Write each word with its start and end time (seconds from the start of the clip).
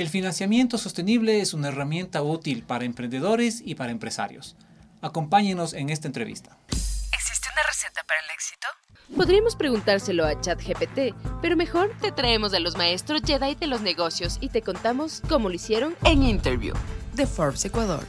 El 0.00 0.08
financiamiento 0.08 0.78
sostenible 0.78 1.42
es 1.42 1.52
una 1.52 1.68
herramienta 1.68 2.22
útil 2.22 2.62
para 2.62 2.86
emprendedores 2.86 3.60
y 3.62 3.74
para 3.74 3.92
empresarios. 3.92 4.56
Acompáñenos 5.02 5.74
en 5.74 5.90
esta 5.90 6.08
entrevista. 6.08 6.56
¿Existe 6.68 7.48
una 7.52 7.62
receta 7.68 8.02
para 8.08 8.18
el 8.20 8.30
éxito? 8.34 8.66
Podríamos 9.14 9.56
preguntárselo 9.56 10.24
a 10.24 10.40
ChatGPT, 10.40 11.14
pero 11.42 11.54
mejor 11.54 11.94
te 12.00 12.12
traemos 12.12 12.54
a 12.54 12.60
los 12.60 12.78
maestros 12.78 13.20
Jedi 13.26 13.56
de 13.56 13.66
los 13.66 13.82
negocios 13.82 14.38
y 14.40 14.48
te 14.48 14.62
contamos 14.62 15.20
cómo 15.28 15.50
lo 15.50 15.54
hicieron 15.54 15.94
en 16.04 16.22
Interview 16.22 16.74
de 17.12 17.26
Forbes 17.26 17.66
Ecuador. 17.66 18.06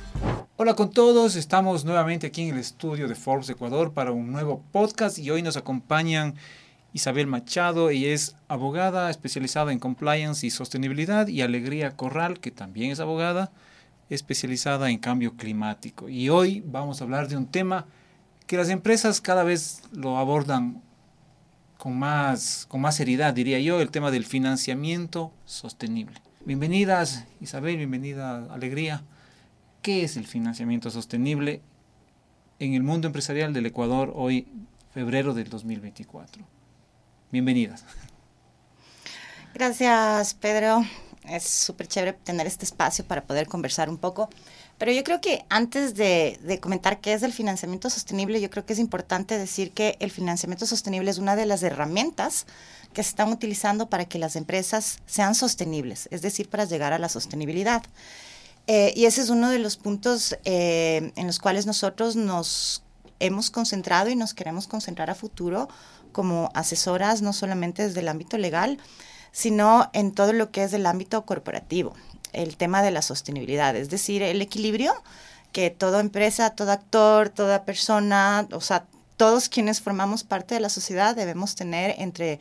Hola 0.56 0.76
con 0.76 0.92
todos, 0.92 1.36
estamos 1.36 1.84
nuevamente 1.84 2.28
aquí 2.28 2.44
en 2.44 2.54
el 2.54 2.62
estudio 2.62 3.10
de 3.10 3.16
Forbes 3.16 3.50
Ecuador 3.50 3.92
para 3.92 4.14
un 4.14 4.32
nuevo 4.32 4.64
podcast 4.72 5.20
y 5.20 5.30
hoy 5.30 5.42
nos 5.42 5.58
acompañan 5.58 6.36
Isabel 6.94 7.28
Machado, 7.28 7.90
ella 7.90 8.14
es 8.14 8.36
abogada 8.50 9.10
especializada 9.10 9.72
en 9.72 9.80
compliance 9.80 10.46
y 10.46 10.50
sostenibilidad, 10.50 11.28
y 11.28 11.42
Alegría 11.42 11.96
Corral, 11.96 12.40
que 12.40 12.52
también 12.52 12.92
es 12.92 13.00
abogada 13.00 13.52
especializada 14.10 14.90
en 14.90 14.98
cambio 14.98 15.38
climático. 15.38 16.10
Y 16.10 16.30
hoy 16.30 16.62
vamos 16.66 17.00
a 17.00 17.06
hablar 17.06 17.30
de 17.30 17.38
un 17.38 17.46
tema 17.46 17.86
que 18.46 18.58
las 18.58 18.70
empresas 18.70 19.22
cada 19.22 19.44
vez 19.44 19.84
lo 19.94 20.18
abordan 20.18 20.82
con 21.78 21.98
más, 21.98 22.66
con 22.68 22.82
más 22.82 22.98
seriedad, 22.98 23.34
diría 23.34 23.60
yo, 23.60 23.80
el 23.80 23.90
tema 23.90 24.12
del 24.12 24.26
financiamiento 24.26 25.32
sostenible. 25.46 26.20
Bienvenidas, 26.46 27.26
Isabel, 27.40 27.78
bienvenida, 27.78 28.54
Alegría. 28.54 29.02
¿Qué 29.82 30.04
es 30.04 30.18
el 30.18 30.28
financiamiento 30.28 30.92
sostenible 30.92 31.62
en 32.60 32.74
el 32.74 32.84
mundo 32.84 33.08
empresarial 33.08 33.54
del 33.54 33.68
Ecuador 33.68 34.12
hoy, 34.14 34.48
febrero 34.94 35.34
del 35.34 35.50
2024? 35.50 36.61
Bienvenidas. 37.32 37.86
Gracias, 39.54 40.34
Pedro. 40.34 40.84
Es 41.24 41.44
súper 41.44 41.88
chévere 41.88 42.14
tener 42.14 42.46
este 42.46 42.66
espacio 42.66 43.06
para 43.06 43.24
poder 43.24 43.48
conversar 43.48 43.90
un 43.90 43.98
poco. 43.98 44.30
Pero 44.78 44.92
yo 44.92 45.04
creo 45.04 45.22
que 45.22 45.46
antes 45.50 45.96
de, 45.96 46.60
comentar 46.62 47.00
qué 47.00 47.14
es 47.14 47.24
el 47.24 47.32
financiamiento 47.32 47.90
sostenible, 47.90 48.42
yo 48.42 48.50
creo 48.50 48.66
que 48.66 48.74
es 48.74 48.80
importante 48.80 49.38
decir 49.38 49.72
que 49.72 49.96
el 50.00 50.12
financiamiento 50.12 50.66
sostenible 50.66 51.10
es 51.10 51.20
una 51.20 51.36
de 51.36 51.46
las 51.46 51.64
herramientas 51.64 52.48
que 52.92 53.04
se 53.04 53.10
están 53.10 53.32
utilizando 53.32 53.90
para 53.90 54.06
que 54.06 54.20
las 54.20 54.36
empresas 54.36 55.00
sean 55.06 55.36
sostenibles, 55.36 56.10
es 56.12 56.22
decir, 56.22 56.50
para 56.50 56.66
llegar 56.66 56.92
a 56.92 57.00
la 57.00 57.08
sostenibilidad. 57.08 57.84
Eh, 58.68 58.92
y 58.96 59.06
ese 59.06 59.22
es 59.22 59.30
uno 59.30 59.50
de 59.50 59.60
los 59.60 59.78
puntos 59.78 60.36
eh, 60.44 61.12
en 61.16 61.28
los 61.28 61.40
cuales 61.40 61.66
nosotros 61.66 62.16
nos 62.16 62.84
hemos 63.20 63.52
concentrado 63.52 64.10
y 64.10 64.16
nos 64.16 64.34
queremos 64.34 64.68
concentrar 64.68 65.10
a 65.10 65.16
futuro 65.16 65.70
como 66.12 66.52
asesoras, 66.54 67.22
no 67.22 67.34
solamente 67.34 67.88
desde 67.88 68.02
el 68.02 68.08
ámbito 68.08 68.38
legal, 68.38 68.78
sino 69.32 69.90
en 69.94 70.12
todo 70.12 70.34
lo 70.34 70.52
que 70.52 70.64
es 70.64 70.74
el 70.74 70.86
ámbito 70.86 71.26
corporativo, 71.26 71.94
el 72.34 72.58
tema 72.58 72.82
de 72.82 72.92
la 72.92 73.02
sostenibilidad, 73.02 73.76
es 73.76 73.90
decir, 73.90 74.22
el 74.22 74.42
equilibrio 74.42 74.94
que 75.52 75.70
toda 75.70 76.00
empresa, 76.00 76.52
todo 76.52 76.72
actor, 76.72 77.30
toda 77.30 77.66
persona, 77.66 78.48
o 78.52 78.62
sea, 78.62 78.86
todos 79.18 79.50
quienes 79.50 79.82
formamos 79.82 80.24
parte 80.24 80.56
de 80.56 80.62
la 80.62 80.70
sociedad 80.70 81.16
debemos 81.16 81.56
tener 81.56 81.96
entre 82.00 82.40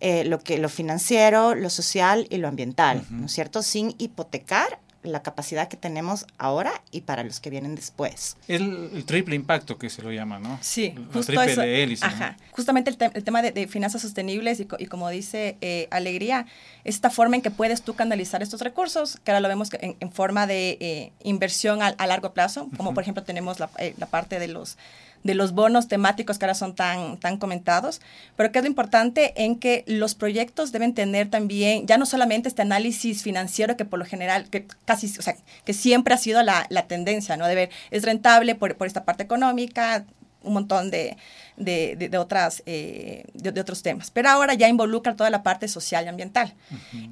eh, 0.00 0.24
lo 0.24 0.40
que 0.40 0.58
lo 0.58 0.68
financiero, 0.68 1.54
lo 1.54 1.70
social 1.70 2.26
y 2.30 2.36
lo 2.36 2.48
ambiental, 2.48 3.04
¿no 3.10 3.26
es 3.26 3.32
cierto? 3.32 3.62
Sin 3.62 3.94
hipotecar 3.98 4.78
la 5.02 5.22
capacidad 5.22 5.68
que 5.68 5.76
tenemos 5.76 6.26
ahora 6.38 6.72
y 6.90 7.02
para 7.02 7.22
los 7.22 7.40
que 7.40 7.50
vienen 7.50 7.74
después. 7.74 8.36
El, 8.48 9.04
triple 9.06 9.36
impacto 9.36 9.78
que 9.78 9.90
se 9.90 10.02
lo 10.02 10.12
llama, 10.12 10.38
¿no? 10.38 10.58
Sí, 10.60 10.94
justo 11.12 11.32
triple 11.32 11.82
hélice. 11.82 12.04
Ajá. 12.04 12.36
Justamente 12.50 12.90
el, 12.90 13.24
tema 13.24 13.42
de, 13.42 13.68
finanzas 13.68 14.02
sostenibles 14.02 14.60
y, 14.60 14.86
como 14.86 15.08
dice 15.08 15.56
eh, 15.60 15.86
Alegría, 15.90 16.46
esta 16.84 17.10
forma 17.10 17.36
en 17.36 17.42
que 17.42 17.50
puedes 17.50 17.82
tú 17.82 17.94
canalizar 17.94 18.42
estos 18.42 18.60
recursos, 18.60 19.18
que 19.22 19.30
ahora 19.30 19.40
lo 19.40 19.48
vemos 19.48 19.70
en, 19.72 20.12
forma 20.12 20.46
de 20.46 20.78
eh, 20.80 21.12
inversión 21.22 21.80
a, 21.82 22.06
largo 22.06 22.32
plazo, 22.32 22.68
como 22.76 22.94
por 22.94 23.02
ejemplo 23.02 23.22
tenemos 23.22 23.60
la, 23.60 23.70
eh, 23.78 23.94
la 23.98 24.06
parte 24.06 24.38
de 24.38 24.48
los 24.48 24.78
de 25.24 25.34
los 25.34 25.52
bonos 25.52 25.88
temáticos 25.88 26.38
que 26.38 26.44
ahora 26.44 26.54
son 26.54 26.74
tan, 26.74 27.18
tan 27.18 27.38
comentados, 27.38 28.00
pero 28.36 28.52
que 28.52 28.58
es 28.58 28.64
lo 28.64 28.68
importante 28.68 29.32
en 29.36 29.58
que 29.58 29.84
los 29.86 30.14
proyectos 30.14 30.72
deben 30.72 30.94
tener 30.94 31.30
también, 31.30 31.86
ya 31.86 31.98
no 31.98 32.06
solamente 32.06 32.48
este 32.48 32.62
análisis 32.62 33.22
financiero 33.22 33.76
que 33.76 33.84
por 33.84 33.98
lo 33.98 34.04
general, 34.04 34.48
que 34.50 34.66
casi, 34.84 35.06
o 35.18 35.22
sea, 35.22 35.36
que 35.64 35.74
siempre 35.74 36.14
ha 36.14 36.18
sido 36.18 36.42
la, 36.42 36.66
la 36.70 36.86
tendencia, 36.86 37.36
¿no? 37.36 37.46
De 37.46 37.54
ver, 37.54 37.70
es 37.90 38.04
rentable 38.04 38.54
por, 38.54 38.76
por 38.76 38.86
esta 38.86 39.04
parte 39.04 39.22
económica, 39.22 40.04
un 40.42 40.54
montón 40.54 40.90
de, 40.90 41.16
de, 41.56 41.96
de, 41.96 42.18
otras, 42.18 42.62
eh, 42.66 43.24
de, 43.34 43.60
otros 43.60 43.82
temas. 43.82 44.10
Pero 44.10 44.28
ahora 44.28 44.54
ya 44.54 44.68
involucra 44.68 45.16
toda 45.16 45.30
la 45.30 45.42
parte 45.42 45.68
social 45.68 46.04
y 46.04 46.08
ambiental. 46.08 46.54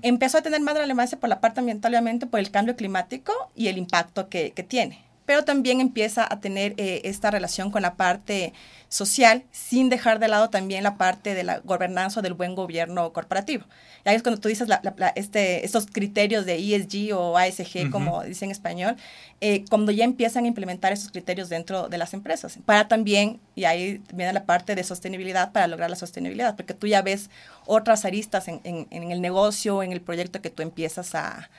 Empezó 0.03 0.39
a 0.39 0.43
tener 0.43 0.61
más 0.61 0.77
relevancia 0.77 1.19
por 1.19 1.29
la 1.29 1.41
parte 1.41 1.61
ambiental, 1.61 1.93
obviamente, 1.93 2.27
por 2.27 2.41
el 2.41 2.51
cambio 2.51 2.77
climático 2.77 3.33
y 3.55 3.69
el 3.69 3.79
impacto 3.79 4.29
que, 4.29 4.53
que 4.53 4.63
tiene 4.63 5.06
pero 5.27 5.45
también 5.45 5.81
empieza 5.81 6.27
a 6.29 6.41
tener 6.41 6.75
eh, 6.77 7.03
esta 7.05 7.31
relación 7.31 7.71
con 7.71 7.83
la 7.83 7.97
parte 7.97 8.55
social, 8.89 9.43
sin 9.51 9.89
dejar 9.89 10.21
de 10.21 10.29
lado 10.29 10.49
también 10.49 10.85
la 10.85 10.97
parte 10.97 11.35
de 11.35 11.43
la 11.43 11.59
gobernanza 11.59 12.23
del 12.23 12.35
buen 12.35 12.55
gobierno 12.55 13.13
corporativo. 13.13 13.65
Y 14.05 14.09
ahí 14.09 14.17
es 14.17 14.23
cuando 14.23 14.41
tú 14.41 14.49
dices 14.49 14.69
este, 15.17 15.65
estos 15.65 15.87
criterios 15.87 16.47
de 16.47 16.55
ESG 16.55 17.13
o 17.13 17.37
ASG, 17.37 17.91
como 17.91 18.23
dice 18.23 18.45
en 18.45 18.53
español, 18.53 18.97
eh, 19.41 19.65
cuando 19.69 19.91
ya 19.91 20.05
empiezan 20.05 20.45
a 20.45 20.49
implementar 20.49 20.93
esos 20.93 21.11
criterios 21.11 21.49
dentro 21.49 21.89
de 21.89 21.99
las 21.99 22.15
empresas, 22.15 22.59
para 22.65 22.87
también, 22.87 23.41
y 23.57 23.65
ahí 23.65 24.01
viene 24.15 24.33
la 24.33 24.45
parte 24.45 24.77
de 24.77 24.85
sostenibilidad, 24.85 25.51
para 25.51 25.67
lograr 25.67 25.91
la 25.91 25.97
sostenibilidad, 25.97 26.55
porque 26.55 26.75
tú 26.75 26.87
ya 26.87 27.03
ves 27.03 27.29
otras 27.67 28.05
aristas 28.05 28.47
en, 28.47 28.61
en 28.63 29.11
el 29.11 29.21
negocio, 29.21 29.83
en 29.83 29.93
el 29.93 30.01
proyecto 30.01 30.41
que 30.41 30.51
tú 30.51 30.63
empiezas 30.63 31.17
a, 31.17 31.51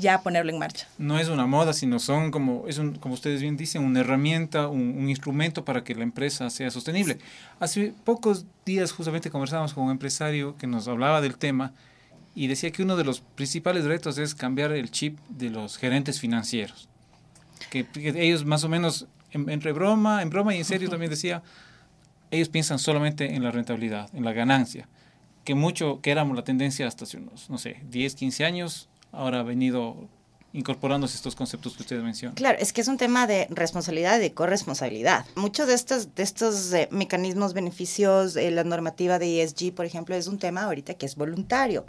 ya 0.00 0.22
ponerlo 0.22 0.52
en 0.52 0.58
marcha. 0.58 0.86
No 0.98 1.18
es 1.18 1.28
una 1.28 1.46
moda, 1.46 1.72
sino 1.72 1.98
son 1.98 2.30
como, 2.30 2.66
es 2.68 2.78
un, 2.78 2.96
como 2.96 3.14
ustedes 3.14 3.40
bien 3.40 3.56
dicen, 3.56 3.84
una 3.84 4.00
herramienta, 4.00 4.68
un, 4.68 5.08
instrumento 5.08 5.64
para 5.64 5.84
que 5.84 5.94
la 5.94 6.02
empresa 6.02 6.50
sea 6.50 6.70
sostenible. 6.70 7.18
Hace 7.60 7.92
pocos 8.04 8.46
días 8.64 8.92
justamente 8.92 9.30
conversábamos 9.30 9.74
con 9.74 9.84
un 9.84 9.90
empresario 9.90 10.56
que 10.56 10.66
nos 10.66 10.88
hablaba 10.88 11.20
del 11.20 11.36
tema 11.36 11.72
y 12.34 12.46
decía 12.46 12.70
que 12.70 12.82
uno 12.82 12.96
de 12.96 13.04
los 13.04 13.20
principales 13.20 13.84
retos 13.84 14.18
es 14.18 14.34
cambiar 14.34 14.72
el 14.72 14.90
chip 14.90 15.18
de 15.28 15.50
los 15.50 15.76
gerentes 15.76 16.20
financieros. 16.20 16.88
Que, 17.70 17.86
ellos 17.94 18.44
más 18.44 18.64
o 18.64 18.68
menos, 18.68 19.06
entre 19.32 19.72
broma, 19.72 20.22
en 20.22 20.30
broma 20.30 20.54
y 20.54 20.58
en 20.58 20.64
serio 20.64 20.88
también 20.88 21.10
decía, 21.10 21.42
ellos 22.30 22.48
piensan 22.48 22.78
solamente 22.78 23.34
en 23.34 23.42
la 23.42 23.50
rentabilidad, 23.50 24.08
en 24.14 24.24
la 24.24 24.32
ganancia. 24.32 24.88
Que 25.44 25.54
mucho, 25.54 26.00
que 26.02 26.10
éramos 26.10 26.36
la 26.36 26.44
tendencia 26.44 26.86
hasta 26.86 27.04
hace 27.04 27.16
unos, 27.16 27.48
no 27.48 27.58
sé, 27.58 27.80
10, 27.88 28.14
15 28.14 28.44
años, 28.44 28.88
ahora 29.12 29.40
ha 29.40 29.42
venido 29.42 29.96
incorporándose 30.52 31.16
estos 31.16 31.34
conceptos 31.34 31.76
que 31.76 31.82
ustedes 31.82 32.02
mencionan. 32.02 32.34
Claro, 32.34 32.58
es 32.58 32.72
que 32.72 32.80
es 32.80 32.88
un 32.88 32.96
tema 32.96 33.26
de 33.26 33.46
responsabilidad 33.50 34.16
y 34.16 34.20
de 34.20 34.32
corresponsabilidad. 34.32 35.26
Muchos 35.34 35.66
de 35.66 35.74
estos, 35.74 36.14
de 36.14 36.22
estos 36.22 36.72
eh, 36.72 36.88
mecanismos, 36.90 37.52
beneficios, 37.52 38.34
eh, 38.36 38.50
la 38.50 38.64
normativa 38.64 39.18
de 39.18 39.42
ESG, 39.42 39.74
por 39.74 39.84
ejemplo, 39.84 40.14
es 40.14 40.26
un 40.26 40.38
tema 40.38 40.64
ahorita 40.64 40.94
que 40.94 41.06
es 41.06 41.16
voluntario 41.16 41.84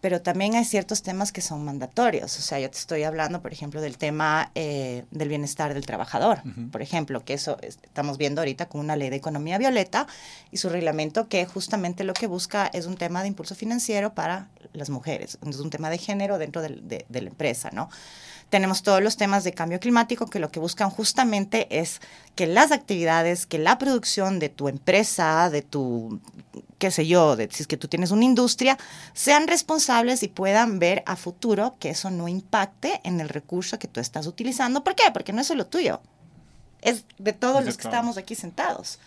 pero 0.00 0.22
también 0.22 0.54
hay 0.54 0.64
ciertos 0.64 1.02
temas 1.02 1.32
que 1.32 1.40
son 1.40 1.64
mandatorios. 1.64 2.38
O 2.38 2.42
sea, 2.42 2.58
yo 2.58 2.70
te 2.70 2.78
estoy 2.78 3.02
hablando, 3.02 3.42
por 3.42 3.52
ejemplo, 3.52 3.80
del 3.80 3.98
tema 3.98 4.50
eh, 4.54 5.04
del 5.10 5.28
bienestar 5.28 5.74
del 5.74 5.86
trabajador, 5.86 6.42
por 6.72 6.82
ejemplo, 6.82 7.24
que 7.24 7.34
eso 7.34 7.58
estamos 7.62 8.18
viendo 8.18 8.40
ahorita 8.40 8.66
con 8.68 8.80
una 8.80 8.96
ley 8.96 9.10
de 9.10 9.16
economía 9.16 9.58
violeta 9.58 10.06
y 10.50 10.56
su 10.56 10.68
reglamento 10.68 11.28
que 11.28 11.44
justamente 11.44 12.04
lo 12.04 12.14
que 12.14 12.26
busca 12.26 12.66
es 12.72 12.86
un 12.86 12.96
tema 12.96 13.22
de 13.22 13.28
impulso 13.28 13.54
financiero 13.54 14.14
para 14.14 14.48
las 14.72 14.90
mujeres, 14.90 15.38
es 15.46 15.56
un 15.58 15.70
tema 15.70 15.90
de 15.90 15.98
género 15.98 16.38
dentro 16.38 16.62
de, 16.62 17.04
de 17.08 17.20
la 17.20 17.28
empresa, 17.28 17.70
¿no? 17.72 17.88
Tenemos 18.50 18.82
todos 18.82 19.00
los 19.00 19.16
temas 19.16 19.44
de 19.44 19.52
cambio 19.52 19.78
climático 19.78 20.26
que 20.26 20.40
lo 20.40 20.50
que 20.50 20.58
buscan 20.58 20.90
justamente 20.90 21.68
es 21.70 22.00
que 22.34 22.48
las 22.48 22.72
actividades, 22.72 23.46
que 23.46 23.58
la 23.58 23.78
producción 23.78 24.40
de 24.40 24.48
tu 24.48 24.66
empresa, 24.66 25.48
de 25.50 25.62
tu, 25.62 26.20
qué 26.78 26.90
sé 26.90 27.06
yo, 27.06 27.36
de, 27.36 27.48
si 27.52 27.62
es 27.62 27.68
que 27.68 27.76
tú 27.76 27.86
tienes 27.86 28.10
una 28.10 28.24
industria, 28.24 28.76
sean 29.14 29.46
responsables 29.46 30.24
y 30.24 30.28
puedan 30.28 30.80
ver 30.80 31.04
a 31.06 31.14
futuro 31.14 31.76
que 31.78 31.90
eso 31.90 32.10
no 32.10 32.26
impacte 32.26 33.00
en 33.04 33.20
el 33.20 33.28
recurso 33.28 33.78
que 33.78 33.86
tú 33.86 34.00
estás 34.00 34.26
utilizando. 34.26 34.82
¿Por 34.82 34.96
qué? 34.96 35.04
Porque 35.12 35.32
no 35.32 35.42
es 35.42 35.46
solo 35.46 35.66
tuyo, 35.66 36.00
es 36.82 37.04
de 37.18 37.32
todos 37.32 37.64
los 37.64 37.76
que 37.76 37.86
estamos 37.86 38.16
aquí 38.16 38.34
sentados. 38.34 38.98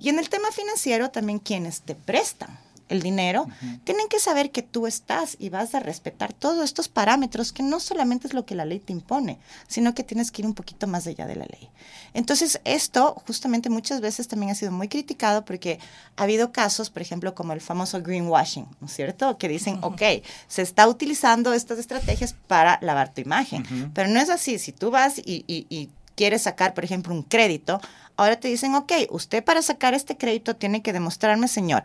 Y 0.00 0.08
en 0.08 0.18
el 0.18 0.28
tema 0.28 0.50
financiero 0.50 1.10
también 1.10 1.38
quienes 1.38 1.82
te 1.82 1.94
prestan 1.94 2.58
el 2.88 3.02
dinero, 3.02 3.46
tienen 3.84 4.08
que 4.08 4.20
saber 4.20 4.50
que 4.50 4.62
tú 4.62 4.86
estás 4.86 5.36
y 5.38 5.50
vas 5.50 5.74
a 5.74 5.80
respetar 5.80 6.32
todos 6.32 6.64
estos 6.64 6.88
parámetros 6.88 7.52
que 7.52 7.62
no 7.62 7.80
solamente 7.80 8.26
es 8.26 8.34
lo 8.34 8.44
que 8.44 8.54
la 8.54 8.64
ley 8.64 8.80
te 8.80 8.92
impone, 8.92 9.38
sino 9.66 9.94
que 9.94 10.04
tienes 10.04 10.30
que 10.30 10.42
ir 10.42 10.46
un 10.46 10.54
poquito 10.54 10.86
más 10.86 11.06
allá 11.06 11.26
de 11.26 11.36
la 11.36 11.44
ley. 11.46 11.68
Entonces, 12.14 12.60
esto 12.64 13.22
justamente 13.26 13.70
muchas 13.70 14.00
veces 14.00 14.28
también 14.28 14.52
ha 14.52 14.54
sido 14.54 14.72
muy 14.72 14.88
criticado 14.88 15.44
porque 15.44 15.78
ha 16.16 16.22
habido 16.22 16.52
casos, 16.52 16.90
por 16.90 17.02
ejemplo, 17.02 17.34
como 17.34 17.52
el 17.52 17.60
famoso 17.60 18.02
greenwashing, 18.02 18.66
¿no 18.80 18.86
es 18.86 18.92
cierto? 18.92 19.38
Que 19.38 19.48
dicen, 19.48 19.78
ok, 19.82 20.02
se 20.46 20.62
está 20.62 20.88
utilizando 20.88 21.52
estas 21.52 21.78
estrategias 21.78 22.34
para 22.46 22.78
lavar 22.82 23.12
tu 23.12 23.20
imagen, 23.20 23.90
pero 23.94 24.08
no 24.08 24.20
es 24.20 24.30
así. 24.30 24.58
Si 24.58 24.72
tú 24.72 24.90
vas 24.90 25.18
y, 25.18 25.44
y 25.46 25.90
quieres 26.18 26.42
sacar, 26.42 26.74
por 26.74 26.84
ejemplo, 26.84 27.14
un 27.14 27.22
crédito, 27.22 27.80
ahora 28.16 28.40
te 28.40 28.48
dicen, 28.48 28.74
ok, 28.74 28.92
usted 29.10 29.44
para 29.44 29.62
sacar 29.62 29.94
este 29.94 30.16
crédito 30.16 30.56
tiene 30.56 30.82
que 30.82 30.92
demostrarme, 30.92 31.46
señor, 31.46 31.84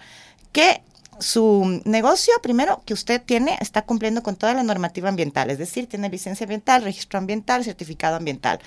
que 0.51 0.81
su 1.19 1.81
negocio, 1.86 2.33
primero, 2.42 2.81
que 2.86 2.94
usted 2.94 3.21
tiene, 3.21 3.57
está 3.62 3.83
cumpliendo 3.83 4.24
con 4.24 4.36
toda 4.36 4.54
la 4.54 4.63
normativa 4.63 5.10
ambiental, 5.10 5.50
es 5.50 5.57
decir, 5.57 5.88
tiene 5.88 6.10
licencia 6.10 6.45
ambiental, 6.45 6.83
registro 6.83 7.19
ambiental, 7.19 7.63
certificado 7.63 8.15
ambiental, 8.15 8.60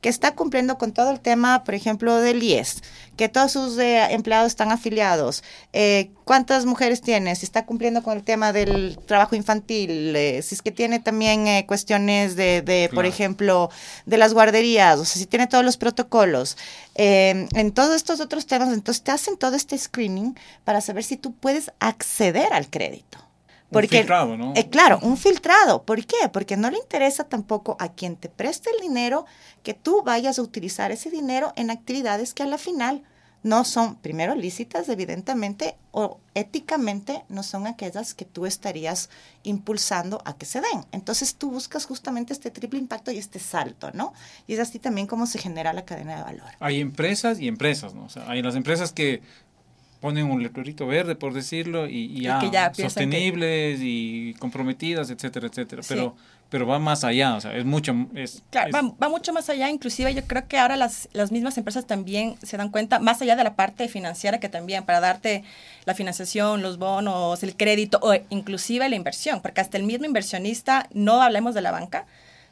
que 0.00 0.08
está 0.08 0.34
cumpliendo 0.34 0.78
con 0.78 0.92
todo 0.92 1.10
el 1.10 1.20
tema, 1.20 1.64
por 1.64 1.74
ejemplo, 1.74 2.16
del 2.16 2.42
IES, 2.42 2.82
que 3.16 3.28
todos 3.28 3.52
sus 3.52 3.78
eh, 3.78 4.12
empleados 4.12 4.48
están 4.48 4.70
afiliados, 4.70 5.42
eh, 5.72 6.10
cuántas 6.24 6.66
mujeres 6.66 7.00
tiene, 7.00 7.34
si 7.36 7.44
está 7.44 7.64
cumpliendo 7.64 8.02
con 8.02 8.16
el 8.16 8.24
tema 8.24 8.52
del 8.52 8.98
trabajo 9.06 9.36
infantil, 9.36 10.14
eh, 10.16 10.42
si 10.42 10.54
es 10.54 10.62
que 10.62 10.72
tiene 10.72 11.00
también 11.00 11.64
cuestiones 11.66 12.36
de, 12.36 12.62
de 12.62 12.90
por 12.92 13.06
ejemplo, 13.06 13.70
de 14.06 14.18
las 14.18 14.34
guarderías, 14.34 14.98
o 14.98 15.04
sea, 15.04 15.20
si 15.20 15.26
tiene 15.26 15.46
todos 15.46 15.64
los 15.64 15.76
protocolos, 15.76 16.56
eh, 16.94 17.48
en 17.54 17.72
todos 17.72 17.96
estos 17.96 18.20
otros 18.20 18.46
temas, 18.46 18.68
entonces 18.72 19.02
te 19.02 19.10
hacen 19.10 19.36
todo 19.36 19.56
este 19.56 19.76
screening 19.76 20.36
para 20.64 20.80
saber 20.80 21.04
si 21.04 21.16
tú 21.16 21.32
puedes 21.32 21.72
acceder 21.80 22.52
al 22.52 22.70
crédito. 22.70 23.18
Un 23.70 23.88
filtrado, 23.88 24.36
¿no? 24.36 24.52
eh, 24.54 24.68
claro, 24.68 25.00
un 25.02 25.16
filtrado. 25.16 25.82
¿Por 25.82 26.06
qué? 26.06 26.28
Porque 26.32 26.56
no 26.56 26.70
le 26.70 26.78
interesa 26.78 27.24
tampoco 27.24 27.76
a 27.80 27.88
quien 27.88 28.14
te 28.16 28.28
preste 28.28 28.70
el 28.70 28.80
dinero 28.80 29.26
que 29.64 29.74
tú 29.74 30.02
vayas 30.02 30.38
a 30.38 30.42
utilizar 30.42 30.92
ese 30.92 31.10
dinero 31.10 31.52
en 31.56 31.70
actividades 31.70 32.34
que 32.34 32.44
a 32.44 32.46
la 32.46 32.58
final 32.58 33.02
no 33.44 33.64
son, 33.64 33.96
primero, 33.96 34.34
lícitas, 34.34 34.88
evidentemente, 34.88 35.76
o 35.92 36.18
éticamente 36.34 37.22
no 37.28 37.42
son 37.42 37.66
aquellas 37.66 38.14
que 38.14 38.24
tú 38.24 38.46
estarías 38.46 39.10
impulsando 39.42 40.22
a 40.24 40.34
que 40.34 40.46
se 40.46 40.62
den. 40.62 40.84
Entonces 40.92 41.34
tú 41.36 41.50
buscas 41.50 41.84
justamente 41.84 42.32
este 42.32 42.50
triple 42.50 42.78
impacto 42.78 43.12
y 43.12 43.18
este 43.18 43.38
salto, 43.38 43.90
¿no? 43.92 44.14
Y 44.46 44.54
es 44.54 44.60
así 44.60 44.78
también 44.78 45.06
como 45.06 45.26
se 45.26 45.38
genera 45.38 45.74
la 45.74 45.84
cadena 45.84 46.16
de 46.16 46.22
valor. 46.22 46.50
Hay 46.58 46.80
empresas 46.80 47.38
y 47.38 47.46
empresas, 47.46 47.94
¿no? 47.94 48.06
O 48.06 48.08
sea, 48.08 48.28
hay 48.30 48.40
las 48.40 48.56
empresas 48.56 48.92
que 48.92 49.20
ponen 50.04 50.26
un 50.30 50.42
letrerito 50.42 50.86
verde, 50.86 51.14
por 51.14 51.32
decirlo, 51.32 51.88
y, 51.88 52.12
y 52.14 52.20
ya, 52.24 52.38
que- 52.74 52.82
sostenibles 52.82 53.78
y 53.82 54.34
comprometidas, 54.38 55.08
etcétera, 55.08 55.46
etcétera. 55.46 55.82
Sí. 55.82 55.88
Pero, 55.94 56.14
pero 56.50 56.66
va 56.66 56.78
más 56.78 57.04
allá, 57.04 57.36
o 57.36 57.40
sea, 57.40 57.56
es 57.56 57.64
mucho... 57.64 57.94
Es, 58.14 58.42
Claro, 58.50 58.68
es- 58.68 58.74
va, 58.74 58.82
va 59.02 59.08
mucho 59.08 59.32
más 59.32 59.48
allá, 59.48 59.70
inclusive 59.70 60.12
yo 60.12 60.22
creo 60.26 60.46
que 60.46 60.58
ahora 60.58 60.76
las, 60.76 61.08
las 61.14 61.32
mismas 61.32 61.56
empresas 61.56 61.86
también 61.86 62.36
se 62.42 62.58
dan 62.58 62.68
cuenta, 62.68 62.98
más 62.98 63.22
allá 63.22 63.34
de 63.34 63.44
la 63.44 63.54
parte 63.56 63.88
financiera 63.88 64.38
que 64.40 64.50
también, 64.50 64.84
para 64.84 65.00
darte 65.00 65.42
la 65.86 65.94
financiación, 65.94 66.60
los 66.60 66.76
bonos, 66.76 67.42
el 67.42 67.56
crédito 67.56 67.98
o 68.02 68.12
inclusive 68.28 68.86
la 68.90 68.96
inversión, 68.96 69.40
porque 69.40 69.62
hasta 69.62 69.78
el 69.78 69.84
mismo 69.84 70.04
inversionista, 70.04 70.86
no 70.92 71.22
hablemos 71.22 71.54
de 71.54 71.62
la 71.62 71.70
banca, 71.70 72.04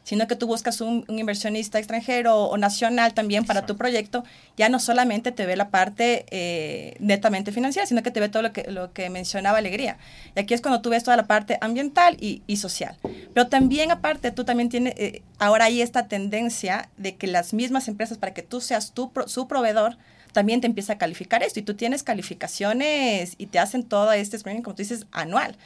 sino 0.05 0.27
que 0.27 0.37
tú 0.37 0.47
buscas 0.47 0.81
un, 0.81 1.05
un 1.09 1.19
inversionista 1.19 1.79
extranjero 1.79 2.45
o 2.45 2.57
nacional 2.57 3.15
también 3.15 3.45
para 3.45 3.61
tu 3.61 3.73
Exacto. 3.73 3.79
proyecto, 3.79 4.25
ya 4.57 4.69
no 4.69 4.81
solamente 4.81 5.33
te 5.33 5.47
ve 5.47 5.57
la 5.57 5.71
parte 5.71 6.27
eh, 6.31 6.97
netamente 6.99 7.53
financiera, 7.53 7.87
sino 7.87 8.03
que 8.03 8.11
te 8.11 8.21
ve 8.21 8.29
todo 8.29 8.43
lo 8.43 8.53
que, 8.53 8.71
lo 8.71 8.93
que 8.93 9.11
mencionaba 9.11 9.59
Alegría. 9.59 9.99
Y 10.35 10.41
aquí 10.41 10.55
es 10.55 10.61
cuando 10.61 10.81
tú 10.81 10.91
ves 10.91 11.05
toda 11.05 11.17
la 11.17 11.27
parte 11.27 11.59
ambiental 11.61 12.17
y, 12.21 12.43
y 12.47 12.57
social. 12.57 12.97
Pero 13.33 13.49
también 13.49 13.91
aparte, 13.91 14.33
tú 14.33 14.45
también 14.45 14.69
tienes, 14.69 14.95
eh, 14.97 15.23
ahora 15.39 15.67
hay 15.67 15.83
esta 15.83 16.09
tendencia 16.09 16.89
de 16.97 17.17
que 17.17 17.27
las 17.27 17.53
mismas 17.53 17.89
empresas, 17.89 18.19
para 18.19 18.35
que 18.35 18.43
tú 18.43 18.61
seas 18.61 18.93
tu, 18.93 19.11
su 19.27 19.47
proveedor, 19.47 19.97
también 20.33 20.61
te 20.61 20.67
empieza 20.67 20.95
a 20.95 20.99
calificar 20.99 21.43
esto. 21.43 21.61
Y 21.61 21.63
tú 21.63 21.75
tienes 21.75 22.03
calificaciones 22.03 23.35
y 23.39 23.47
te 23.47 23.59
hacen 23.59 23.85
todo 23.85 24.13
este 24.13 24.39
screening, 24.39 24.63
como 24.63 24.75
tú 24.75 24.83
dices, 24.83 25.07
anual. 25.13 25.57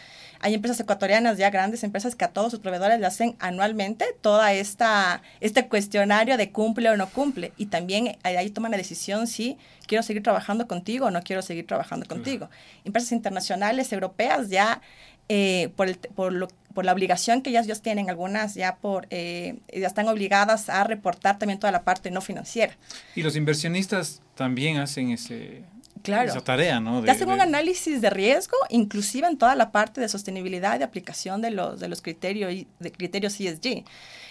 Hay 0.40 0.54
empresas 0.54 0.78
ecuatorianas, 0.80 1.38
ya 1.38 1.50
grandes 1.50 1.84
empresas, 1.84 2.14
que 2.14 2.24
a 2.24 2.28
todos 2.28 2.50
sus 2.50 2.60
proveedores 2.60 3.00
le 3.00 3.06
hacen 3.06 3.36
anualmente 3.38 4.06
toda 4.20 4.52
esta 4.52 5.22
este 5.40 5.68
cuestionario 5.68 6.36
de 6.36 6.50
cumple 6.50 6.90
o 6.90 6.96
no 6.96 7.08
cumple. 7.08 7.52
Y 7.56 7.66
también 7.66 8.16
ahí, 8.22 8.36
ahí 8.36 8.50
toman 8.50 8.70
la 8.70 8.76
decisión 8.76 9.26
si 9.26 9.58
quiero 9.86 10.02
seguir 10.02 10.22
trabajando 10.22 10.66
contigo 10.66 11.06
o 11.06 11.10
no 11.10 11.22
quiero 11.22 11.42
seguir 11.42 11.66
trabajando 11.66 12.06
contigo. 12.06 12.48
Empresas 12.84 13.12
internacionales, 13.12 13.92
europeas, 13.92 14.48
ya 14.50 14.80
eh, 15.28 15.70
por, 15.74 15.88
el, 15.88 15.96
por, 15.96 16.32
lo, 16.32 16.46
por 16.72 16.84
la 16.84 16.92
obligación 16.92 17.42
que 17.42 17.50
ellas, 17.50 17.66
ellos 17.66 17.82
tienen, 17.82 18.08
algunas 18.10 18.54
ya 18.54 18.76
por 18.76 19.08
eh, 19.10 19.56
ya 19.72 19.88
están 19.88 20.06
obligadas 20.06 20.68
a 20.68 20.84
reportar 20.84 21.36
también 21.38 21.58
toda 21.58 21.72
la 21.72 21.82
parte 21.82 22.12
no 22.12 22.20
financiera. 22.20 22.76
Y 23.16 23.22
los 23.22 23.34
inversionistas 23.34 24.22
también 24.36 24.76
hacen 24.76 25.10
ese, 25.10 25.64
Claro. 26.02 26.28
esa 26.30 26.40
tarea, 26.42 26.78
¿no? 26.80 27.00
Te 27.00 27.06
De- 27.06 27.12
hacen 27.12 27.28
un 27.28 27.40
análisis 27.40 28.00
de 28.00 28.10
riesgo, 28.10 28.56
inclusive 28.70 29.26
en 29.26 29.36
toda 29.38 29.54
la 29.54 29.72
parte 29.72 30.00
de 30.00 30.08
sostenibilidad 30.08 30.78
y 30.78 30.82
aplicación 30.82 31.40
de 31.42 31.50
los, 31.50 31.80
de 31.80 31.88
los 31.88 32.02
criterios, 32.02 32.52
de 32.78 32.92
criterios 32.92 33.38
ESG. 33.40 33.84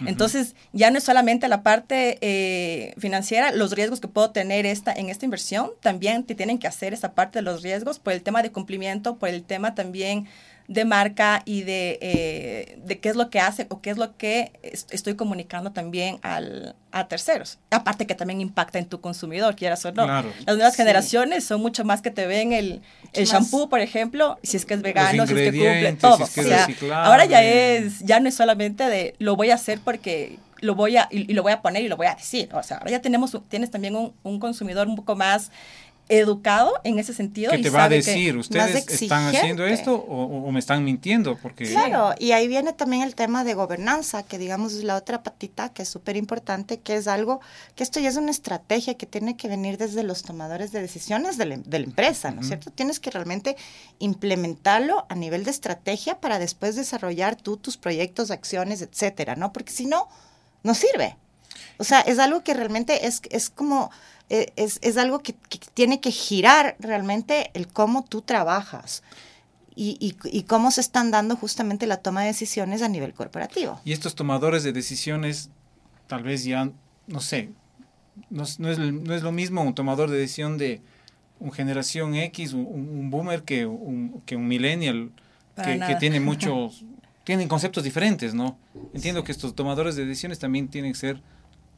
Entonces, 0.06 0.56
ya 0.74 0.92
no 0.92 0.98
es 0.98 1.04
solamente 1.04 1.48
la 1.48 1.64
parte 1.64 2.18
eh, 2.22 2.94
financiera, 2.98 3.52
los 3.52 3.72
riesgos 3.72 4.00
que 4.02 4.08
puedo 4.08 4.32
tener 4.32 4.66
esta, 4.66 4.92
en 4.94 5.10
esta 5.10 5.26
inversión, 5.26 5.72
también 5.82 6.24
te 6.24 6.36
tienen 6.36 6.60
que 6.60 6.68
hacer 6.68 6.94
esa 6.94 7.14
parte 7.14 7.40
de 7.40 7.44
los 7.44 7.62
riesgos 7.62 8.00
por 8.00 8.14
el 8.14 8.22
tema 8.22 8.42
de 8.44 8.52
cumplimiento, 8.52 9.16
por 9.18 9.30
el 9.30 9.44
tema 9.44 9.74
también 9.76 10.28
de 10.68 10.84
marca 10.86 11.42
y 11.46 11.62
de, 11.62 12.00
eh, 12.02 12.80
de 12.84 13.00
qué 13.00 13.10
es 13.10 13.16
lo 13.16 13.30
que 13.30 13.40
hace 13.40 13.68
o 13.70 13.82
qué 13.82 13.92
es 13.92 13.98
lo 13.98 14.18
que 14.18 14.52
es- 14.64 14.88
estoy 14.90 15.16
comunicando 15.16 15.72
también 15.72 16.18
al, 16.24 16.76
a 16.92 17.08
terceros. 17.08 17.60
Aparte 17.70 18.08
que 18.08 18.16
también 18.16 18.42
impacta 18.42 18.80
en 18.80 18.86
tu 18.88 19.00
consumidor, 19.00 19.56
quieras 19.56 19.86
o 19.86 19.92
no. 19.92 20.06
Claro. 20.06 20.32
Las 20.46 20.56
nuevas 20.56 20.74
Sí. 20.74 20.78
generaciones 20.82 21.44
son 21.44 21.62
mucho 21.62 21.84
más 21.86 22.02
que 22.02 22.10
te 22.10 22.26
ven 22.26 22.52
el, 22.52 22.82
el 23.14 23.26
shampoo, 23.26 23.70
por 23.70 23.80
ejemplo, 23.80 24.40
si 24.42 24.58
es 24.58 24.66
que 24.66 24.74
es 24.74 24.82
vegano, 24.82 25.28
si 25.28 25.34
es 25.34 25.40
que 25.40 25.52
cumple, 25.52 25.94
todo. 25.94 26.18
si 26.18 26.24
es 26.24 26.30
que 26.32 26.42
O 26.42 26.44
es 26.44 26.78
sea, 26.80 27.04
ahora 27.06 27.26
ya 27.26 27.44
es, 27.44 28.00
ya 28.00 28.20
no 28.20 28.28
es 28.30 28.36
solamente 28.36 28.86
de 28.86 29.14
lo 29.20 29.36
voy 29.36 29.52
a 29.52 29.56
hacer 29.56 29.80
porque 29.84 30.40
lo 30.62 30.74
voy 30.74 30.98
a, 30.98 31.08
y, 31.12 31.30
y 31.30 31.34
lo 31.36 31.44
voy 31.44 31.52
a 31.52 31.62
poner 31.62 31.84
y 31.84 31.88
lo 31.90 31.98
voy 31.98 32.08
a 32.08 32.16
decir. 32.16 32.50
O 32.54 32.64
sea, 32.64 32.78
ahora 32.78 32.90
ya 32.90 33.02
tenemos, 33.02 33.34
un- 33.36 33.44
tienes 33.44 33.70
también 33.70 33.96
un, 33.96 34.14
un 34.24 34.40
consumidor 34.40 34.88
un 34.88 34.96
poco 34.96 35.16
más 35.16 35.52
educado 36.08 36.74
en 36.84 37.00
ese 37.00 37.14
sentido. 37.14 37.52
¿Qué 37.52 37.58
y 37.58 37.62
te 37.64 37.70
va 37.72 37.80
a 37.80 37.82
sabe 37.86 38.02
que- 38.02 38.12
decir? 38.12 38.38
¿Ustedes 38.38 38.88
están 38.88 39.26
haciendo 39.28 39.64
exigente. 39.66 39.74
esto 39.74 39.96
o, 39.96 40.52
me 40.52 40.60
están 40.60 40.84
mintiendo? 40.84 41.38
Porque 41.38 41.66
Claro, 41.66 42.14
y 42.20 42.32
ahí 42.32 42.48
viene 42.48 42.74
también 42.74 43.02
el 43.02 43.16
tema 43.16 43.44
de 43.44 43.56
gobernanza, 43.56 44.22
que 44.24 44.38
digamos 44.38 44.74
es 44.74 44.84
la 44.84 44.96
otra 44.98 45.24
patita 45.24 45.70
que 45.70 45.82
es 45.82 45.90
súper 45.90 46.16
importante, 46.16 46.80
que 46.80 46.96
es 46.96 47.08
algo, 47.08 47.42
que 47.76 47.82
esto 47.84 48.00
ya 48.00 48.10
es 48.10 48.18
una 48.18 48.30
estrategia 48.32 48.94
que 48.96 49.08
tiene 49.08 49.36
que 49.36 49.48
venir 49.48 49.78
desde 49.80 50.04
los 50.04 50.22
tomadores 50.24 50.72
de 50.72 50.82
decisiones 50.82 51.38
de 51.38 51.46
la, 51.46 51.58
de 51.58 51.80
la 51.80 51.86
empresa, 51.86 52.30
¿no 52.32 52.42
es 52.42 52.48
cierto? 52.48 52.70
Tienes 52.72 53.00
que 53.00 53.10
realmente 53.10 53.56
implementarlo 53.98 55.06
a 55.10 55.16
nivel 55.16 55.44
de 55.44 55.52
estrategia 55.52 56.20
para 56.22 56.40
después 56.40 56.76
desarrollar 56.76 57.36
tú 57.36 57.58
tus 57.58 57.78
proyectos, 57.78 58.32
acciones, 58.32 58.82
etcétera, 58.82 59.36
¿no? 59.36 59.52
Porque 59.52 59.72
si 59.74 59.86
no, 59.86 60.08
no 60.64 60.74
sirve. 60.74 61.18
O 61.78 61.84
sea, 61.84 62.00
es 62.02 62.20
algo 62.20 62.44
que 62.44 62.54
realmente 62.54 63.06
es, 63.08 63.22
es 63.30 63.50
como, 63.50 63.92
es, 64.30 64.80
es 64.82 64.98
algo 64.98 65.20
que, 65.20 65.34
que 65.34 65.60
tiene 65.74 66.00
que 66.02 66.12
girar 66.12 66.76
realmente 66.80 67.52
el 67.54 67.68
cómo 67.68 68.04
tú 68.04 68.22
trabajas 68.22 69.04
y, 69.76 69.98
y, 70.00 70.16
y 70.38 70.44
cómo 70.44 70.72
se 70.72 70.82
están 70.82 71.12
dando 71.12 71.36
justamente 71.36 71.86
la 71.88 71.98
toma 71.98 72.22
de 72.22 72.28
decisiones 72.28 72.82
a 72.82 72.88
nivel 72.90 73.14
corporativo. 73.14 73.80
Y 73.86 73.92
estos 73.92 74.16
tomadores 74.16 74.64
de 74.64 74.72
decisiones, 74.74 75.50
tal 76.08 76.24
vez 76.24 76.44
ya, 76.46 76.72
no 77.08 77.20
sé, 77.22 77.50
no, 78.30 78.44
es- 78.44 78.60
no 78.60 78.70
es, 78.72 78.80
no 78.80 79.14
es 79.14 79.22
lo 79.22 79.32
mismo 79.32 79.62
un 79.62 79.76
tomador 79.76 80.10
de 80.10 80.18
decisión 80.18 80.58
de 80.58 80.82
un 81.40 81.52
generación 81.52 82.16
X, 82.16 82.54
un, 82.54 82.66
un 82.66 83.10
boomer, 83.12 83.44
que 83.44 83.66
un, 83.66 84.22
que 84.26 84.38
un 84.38 84.48
millennial, 84.48 85.12
que, 85.56 85.96
tiene 86.00 86.20
muchos, 86.22 86.86
tienen 87.26 87.50
conceptos 87.50 87.84
diferentes, 87.84 88.34
¿no? 88.34 88.58
Entiendo 88.94 89.24
que 89.26 89.34
estos 89.34 89.54
tomadores 89.54 89.98
de 89.98 90.06
decisiones 90.06 90.40
también 90.40 90.70
tienen 90.70 90.94
que 90.94 91.00
ser 91.00 91.22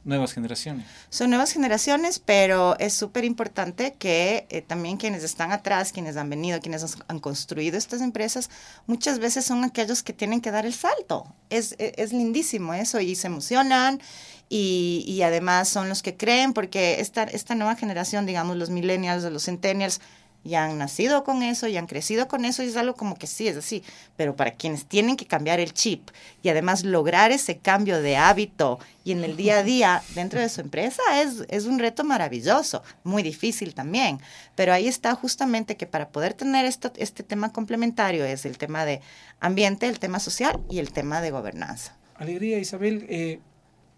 nuevas 0.07 0.33
generaciones. 0.33 0.85
Son 1.09 1.29
nuevas 1.29 1.51
generaciones, 1.51 2.17
pero 2.19 2.77
es 2.79 2.93
súper 2.93 3.25
importante 3.25 3.93
que 3.99 4.47
eh, 4.49 4.61
también 4.61 4.97
quienes 4.97 5.23
están 5.23 5.51
atrás, 5.51 5.91
quienes 5.91 6.17
han 6.17 6.29
venido, 6.29 6.59
quienes 6.61 6.81
has- 6.83 6.97
han 7.07 7.19
construido 7.19 7.77
estas 7.77 8.01
empresas, 8.01 8.49
muchas 8.87 9.19
veces 9.19 9.45
son 9.45 9.63
aquellos 9.63 10.01
que 10.03 10.13
tienen 10.13 10.41
que 10.41 10.49
dar 10.51 10.65
el 10.65 10.73
salto. 10.73 11.27
Es, 11.49 11.75
e- 11.77 11.93
es 11.97 12.13
lindísimo 12.13 12.73
eso 12.73 12.99
y 12.99 13.15
se 13.15 13.27
emocionan 13.27 14.01
y, 14.49 15.03
y 15.05 15.21
además 15.23 15.67
son 15.69 15.89
los 15.89 16.01
que 16.01 16.15
creen 16.15 16.53
porque 16.53 16.99
esta, 17.01 17.23
esta 17.23 17.53
nueva 17.53 17.75
generación, 17.75 18.25
digamos 18.25 18.55
los 18.57 18.69
millennials 18.69 19.23
o 19.25 19.29
los 19.29 19.43
centennials, 19.45 19.99
ya 20.47 20.65
han 20.65 20.77
nacido 20.77 21.23
con 21.23 21.43
eso, 21.43 21.67
ya 21.67 21.79
han 21.79 21.87
crecido 21.87 22.27
con 22.27 22.45
eso 22.45 22.63
y 22.63 22.67
es 22.67 22.77
algo 22.77 22.95
como 22.95 23.15
que 23.15 23.27
sí, 23.27 23.47
es 23.47 23.57
así. 23.57 23.83
Pero 24.15 24.35
para 24.35 24.51
quienes 24.51 24.85
tienen 24.85 25.17
que 25.17 25.25
cambiar 25.25 25.59
el 25.59 25.73
chip 25.73 26.09
y 26.41 26.49
además 26.49 26.83
lograr 26.83 27.31
ese 27.31 27.57
cambio 27.57 28.01
de 28.01 28.17
hábito 28.17 28.79
y 29.03 29.11
en 29.11 29.23
el 29.23 29.37
día 29.37 29.59
a 29.59 29.63
día 29.63 30.01
dentro 30.15 30.39
de 30.39 30.49
su 30.49 30.61
empresa 30.61 31.01
es, 31.21 31.45
es 31.49 31.65
un 31.65 31.79
reto 31.79 32.03
maravilloso, 32.03 32.83
muy 33.03 33.23
difícil 33.23 33.73
también. 33.73 34.19
Pero 34.55 34.73
ahí 34.73 34.87
está 34.87 35.13
justamente 35.15 35.77
que 35.77 35.85
para 35.85 36.09
poder 36.09 36.33
tener 36.33 36.65
este 36.65 37.23
tema 37.23 37.51
complementario 37.53 38.25
es 38.25 38.45
el 38.45 38.57
tema 38.57 38.85
de 38.85 39.01
ambiente, 39.39 39.87
el 39.87 39.99
tema 39.99 40.19
social 40.19 40.59
y 40.69 40.79
el 40.79 40.91
tema 40.91 41.21
de 41.21 41.31
gobernanza. 41.31 41.95
Alegría, 42.15 42.57
Isabel, 42.57 43.05
eh, 43.09 43.39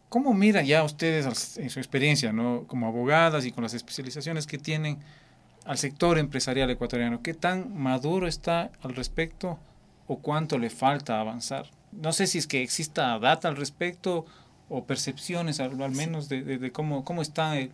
¿cómo 0.10 0.34
miran 0.34 0.66
ya 0.66 0.84
ustedes 0.84 1.58
en 1.58 1.70
su 1.70 1.80
experiencia, 1.80 2.34
¿no? 2.34 2.66
como 2.68 2.88
abogadas 2.88 3.46
y 3.46 3.52
con 3.52 3.64
las 3.64 3.74
especializaciones 3.74 4.46
que 4.46 4.58
tienen 4.58 5.00
al 5.66 5.78
sector 5.78 6.18
empresarial 6.18 6.70
ecuatoriano? 6.70 7.22
¿Qué 7.22 7.34
tan 7.34 7.78
maduro 7.78 8.28
está 8.28 8.72
al 8.82 8.96
respecto 8.96 9.60
o 10.08 10.18
cuánto 10.18 10.58
le 10.58 10.70
falta 10.70 11.20
avanzar? 11.20 11.66
No 11.92 12.14
sé 12.14 12.28
si 12.28 12.38
es 12.38 12.48
que 12.48 12.62
exista 12.62 13.18
data 13.20 13.48
al 13.48 13.56
respecto 13.56 14.26
o 14.70 14.84
percepciones 14.84 15.60
al, 15.60 15.82
al 15.82 15.92
menos 15.92 16.30
de, 16.30 16.44
de- 16.44 16.58
de 16.60 16.72
cómo, 16.72 17.04
cómo 17.04 17.22
está 17.24 17.58
el, 17.58 17.72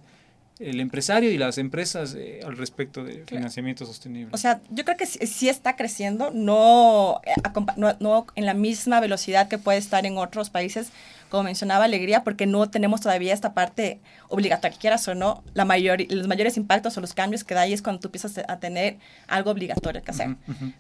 el 0.60 0.80
empresario 0.80 1.30
y 1.32 1.38
las 1.38 1.58
empresas 1.58 2.16
eh, 2.18 2.40
al 2.46 2.56
respecto 2.58 3.04
de 3.04 3.26
financiamiento 3.26 3.86
sostenible? 3.86 4.30
O 4.34 4.38
sea, 4.38 4.62
yo 4.70 4.86
creo 4.86 4.96
que 4.96 5.06
sí, 5.06 5.28
sí 5.28 5.50
está 5.50 5.76
creciendo, 5.76 6.32
no, 6.34 7.20
eh, 7.26 7.34
no, 7.76 7.94
no, 8.00 8.26
en 8.36 8.46
la 8.46 8.54
misma 8.54 9.02
velocidad 9.02 9.50
que 9.50 9.58
puede 9.58 9.78
estar 9.78 10.06
en 10.06 10.18
otros 10.18 10.50
países, 10.50 10.90
como 11.30 11.44
mencionaba 11.44 11.86
Alegría, 11.86 12.24
porque 12.24 12.46
no 12.46 12.70
tenemos 12.70 13.02
todavía 13.02 13.34
esta 13.34 13.54
parte 13.54 14.00
obligatoria, 14.30 14.78
quieras 14.78 15.08
o 15.08 15.16
no, 15.16 15.44
la 15.54 15.66
mayor, 15.66 16.00
los 16.10 16.28
mayores 16.28 16.58
impactos 16.58 16.98
o 16.98 17.02
los 17.02 17.14
cambios 17.14 17.44
que 17.44 17.54
da 17.54 17.62
ahí 17.62 17.74
es 17.74 17.82
cuando 17.82 18.00
tú 18.00 18.08
empiezas 18.08 18.40
a 18.48 18.60
tener 18.60 18.98
algo 19.28 19.52
obligatorio 19.52 20.02
que 20.04 20.12
hacer. 20.12 20.36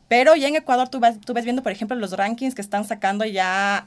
Pero 0.08 0.36
ya 0.36 0.48
en 0.48 0.56
Ecuador 0.56 0.90
tú, 0.90 1.00
vas, 1.00 1.20
tú 1.20 1.34
ves 1.34 1.44
viendo, 1.44 1.64
por 1.64 1.72
ejemplo, 1.72 1.98
los 1.98 2.12
rankings 2.14 2.56
que 2.56 2.62
están 2.62 2.86
sacando 2.86 3.26
ya 3.26 3.86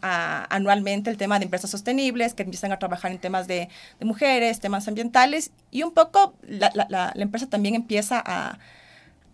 anualmente 0.50 1.10
el 1.10 1.16
tema 1.16 1.38
de 1.38 1.44
empresas 1.44 1.70
sostenibles, 1.70 2.34
que 2.34 2.42
empiezan 2.42 2.72
a 2.72 2.78
trabajar 2.78 3.12
en 3.12 3.18
temas 3.18 3.46
de, 3.46 3.68
de 3.98 4.04
mujeres, 4.04 4.60
temas 4.60 4.86
ambientales, 4.88 5.52
y 5.70 5.82
un 5.82 5.92
poco 5.92 6.34
la, 6.42 6.70
la, 6.74 6.86
la, 6.88 7.12
la 7.14 7.22
empresa 7.22 7.48
también 7.48 7.74
empieza 7.74 8.22
a, 8.24 8.58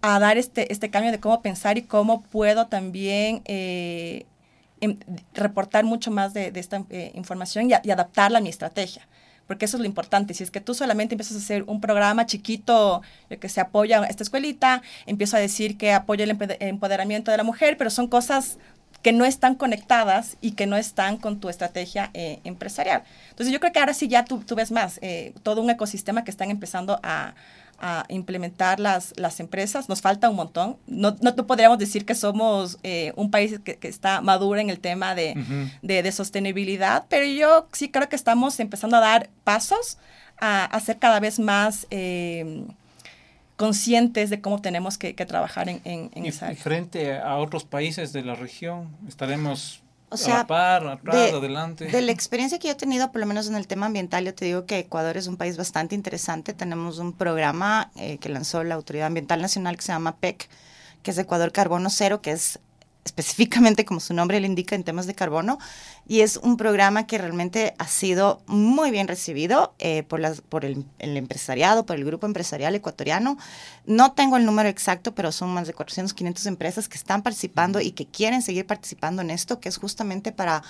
a 0.02 0.18
dar 0.18 0.36
este, 0.36 0.70
este 0.72 0.90
cambio 0.90 1.12
de 1.12 1.20
cómo 1.20 1.40
pensar 1.40 1.78
y 1.78 1.82
cómo 1.82 2.22
puedo 2.22 2.66
también 2.66 3.40
eh, 3.46 4.26
Em, 4.84 4.98
reportar 5.32 5.84
mucho 5.84 6.10
más 6.10 6.34
de, 6.34 6.52
esta 6.54 6.84
eh, 6.90 7.10
información 7.14 7.70
y, 7.70 7.90
adaptarla 7.90 8.38
a 8.38 8.40
mi 8.42 8.50
estrategia. 8.50 9.08
Porque 9.46 9.64
eso 9.64 9.78
es 9.78 9.80
lo 9.80 9.86
importante. 9.86 10.34
Si 10.34 10.42
es 10.42 10.50
que 10.50 10.60
tú 10.60 10.74
solamente 10.74 11.14
empiezas 11.14 11.36
a 11.36 11.40
hacer 11.40 11.64
un 11.64 11.80
programa 11.80 12.26
chiquito 12.26 13.02
que 13.40 13.48
se 13.48 13.60
apoya 13.60 14.02
a 14.02 14.06
esta 14.06 14.22
escuelita, 14.22 14.82
empiezo 15.06 15.36
a 15.36 15.40
decir 15.40 15.76
que 15.78 15.92
apoya 15.92 16.24
el 16.24 16.36
empoderamiento 16.60 17.30
de 17.30 17.36
la 17.36 17.44
mujer, 17.44 17.76
pero 17.76 17.90
son 17.90 18.08
cosas 18.08 18.58
que 19.02 19.12
no 19.12 19.26
están 19.26 19.54
conectadas 19.54 20.38
y 20.40 20.52
que 20.52 20.66
no 20.66 20.76
están 20.76 21.18
con 21.18 21.40
tu 21.40 21.50
estrategia 21.50 22.10
eh, 22.14 22.40
empresarial. 22.44 23.02
Entonces 23.30 23.52
yo 23.52 23.60
creo 23.60 23.72
que 23.72 23.80
ahora 23.80 23.92
sí 23.92 24.08
ya 24.08 24.24
tú, 24.24 24.40
tú 24.40 24.54
ves 24.54 24.72
más, 24.72 24.98
eh, 25.02 25.34
todo 25.42 25.60
un 25.60 25.68
ecosistema 25.68 26.24
que 26.24 26.30
están 26.30 26.50
empezando 26.50 27.00
a, 27.02 27.34
a 27.86 28.06
implementar 28.08 28.80
las, 28.80 29.12
las 29.16 29.40
empresas. 29.40 29.90
Nos 29.90 30.00
falta 30.00 30.30
un 30.30 30.36
montón. 30.36 30.78
No, 30.86 31.14
no 31.20 31.36
podríamos 31.46 31.78
decir 31.78 32.06
que 32.06 32.14
somos 32.14 32.78
eh, 32.82 33.12
un 33.14 33.30
país 33.30 33.60
que, 33.62 33.76
que, 33.76 33.88
está 33.88 34.22
maduro 34.22 34.58
en 34.58 34.70
el 34.70 34.80
tema 34.80 35.14
de, 35.14 35.34
de, 35.82 36.02
de, 36.02 36.12
sostenibilidad, 36.12 37.04
pero 37.10 37.26
yo 37.26 37.68
sí 37.72 37.90
creo 37.90 38.08
que 38.08 38.16
estamos 38.16 38.58
empezando 38.58 38.96
a 38.96 39.00
dar 39.00 39.28
pasos 39.44 39.98
a, 40.40 40.64
a 40.64 40.80
ser 40.80 40.98
cada 40.98 41.20
vez 41.20 41.38
más 41.38 41.86
eh, 41.90 42.64
conscientes 43.56 44.30
de 44.30 44.40
cómo 44.40 44.62
tenemos 44.62 44.96
que, 44.96 45.14
que 45.14 45.26
trabajar 45.26 45.68
en, 45.68 45.82
en, 45.84 46.10
en 46.14 46.24
y, 46.24 46.28
esa 46.28 46.46
área. 46.46 46.58
Y 46.58 46.62
frente 46.62 47.18
a 47.18 47.36
otros 47.36 47.64
países 47.64 48.14
de 48.14 48.22
la 48.22 48.34
región, 48.34 48.96
estaremos 49.06 49.83
o 50.14 50.16
sea, 50.16 50.34
a 50.34 50.38
la 50.38 50.46
par, 50.46 50.86
atrás, 50.86 51.14
de, 51.14 51.30
adelante. 51.30 51.86
De 51.86 52.02
la 52.02 52.12
experiencia 52.12 52.58
que 52.58 52.68
yo 52.68 52.72
he 52.72 52.76
tenido, 52.76 53.10
por 53.12 53.20
lo 53.20 53.26
menos 53.26 53.48
en 53.48 53.56
el 53.56 53.66
tema 53.66 53.86
ambiental, 53.86 54.24
yo 54.24 54.34
te 54.34 54.44
digo 54.44 54.66
que 54.66 54.78
Ecuador 54.78 55.16
es 55.16 55.26
un 55.26 55.36
país 55.36 55.56
bastante 55.56 55.94
interesante. 55.94 56.52
Tenemos 56.52 56.98
un 56.98 57.12
programa 57.12 57.90
eh, 57.96 58.18
que 58.18 58.28
lanzó 58.28 58.64
la 58.64 58.74
Autoridad 58.74 59.06
Ambiental 59.06 59.40
Nacional 59.40 59.76
que 59.76 59.82
se 59.82 59.92
llama 59.92 60.16
PEC, 60.16 60.48
que 61.02 61.10
es 61.10 61.18
Ecuador 61.18 61.52
Carbono 61.52 61.90
Cero, 61.90 62.22
que 62.22 62.32
es 62.32 62.58
específicamente 63.04 63.84
como 63.84 64.00
su 64.00 64.14
nombre 64.14 64.40
le 64.40 64.46
indica 64.46 64.74
en 64.74 64.84
temas 64.84 65.06
de 65.06 65.14
carbono, 65.14 65.58
y 66.06 66.20
es 66.20 66.36
un 66.38 66.56
programa 66.56 67.06
que 67.06 67.18
realmente 67.18 67.74
ha 67.78 67.86
sido 67.86 68.42
muy 68.46 68.90
bien 68.90 69.08
recibido 69.08 69.74
eh, 69.78 70.02
por, 70.02 70.20
las, 70.20 70.40
por 70.40 70.64
el, 70.64 70.84
el, 70.98 71.16
empresariado, 71.16 71.86
por 71.86 71.96
el 71.96 72.04
grupo 72.04 72.26
empresarial 72.26 72.74
ecuatoriano. 72.74 73.38
No 73.86 74.12
tengo 74.12 74.36
el 74.36 74.44
número 74.44 74.68
exacto, 74.68 75.14
pero 75.14 75.32
son 75.32 75.52
más 75.52 75.66
de 75.66 75.74
400, 75.74 76.14
500 76.14 76.46
empresas 76.46 76.88
que 76.88 76.96
están 76.96 77.22
participando 77.22 77.80
y 77.80 77.92
que 77.92 78.06
quieren 78.06 78.42
seguir 78.42 78.66
participando 78.66 79.22
en 79.22 79.30
esto, 79.30 79.60
que 79.60 79.68
es 79.68 79.76
justamente 79.76 80.32
para 80.32 80.62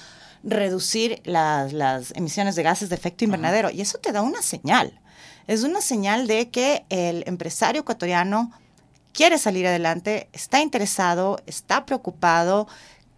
reducir 0.43 1.21
las, 1.25 1.73
las 1.73 2.13
emisiones 2.17 2.55
de 2.55 2.63
gases 2.63 2.89
de 2.89 2.97
efecto 2.97 3.25
invernadero. 3.25 3.69
Ajá. 3.69 3.77
Y 3.77 3.81
eso 3.81 3.99
te 3.99 4.13
da 4.13 4.23
una 4.23 4.43
señal. 4.43 5.01
Es 5.47 5.63
una 5.63 5.81
señal 5.81 6.27
de 6.27 6.51
que 6.51 6.85
el 6.89 7.25
empresario 7.27 7.83
ecuatoriano 7.83 8.51
quiere 9.15 9.39
salir 9.39 9.67
adelante, 9.67 10.29
está 10.33 10.61
interesado, 10.61 11.39
está 11.47 11.87
preocupado, 11.87 12.69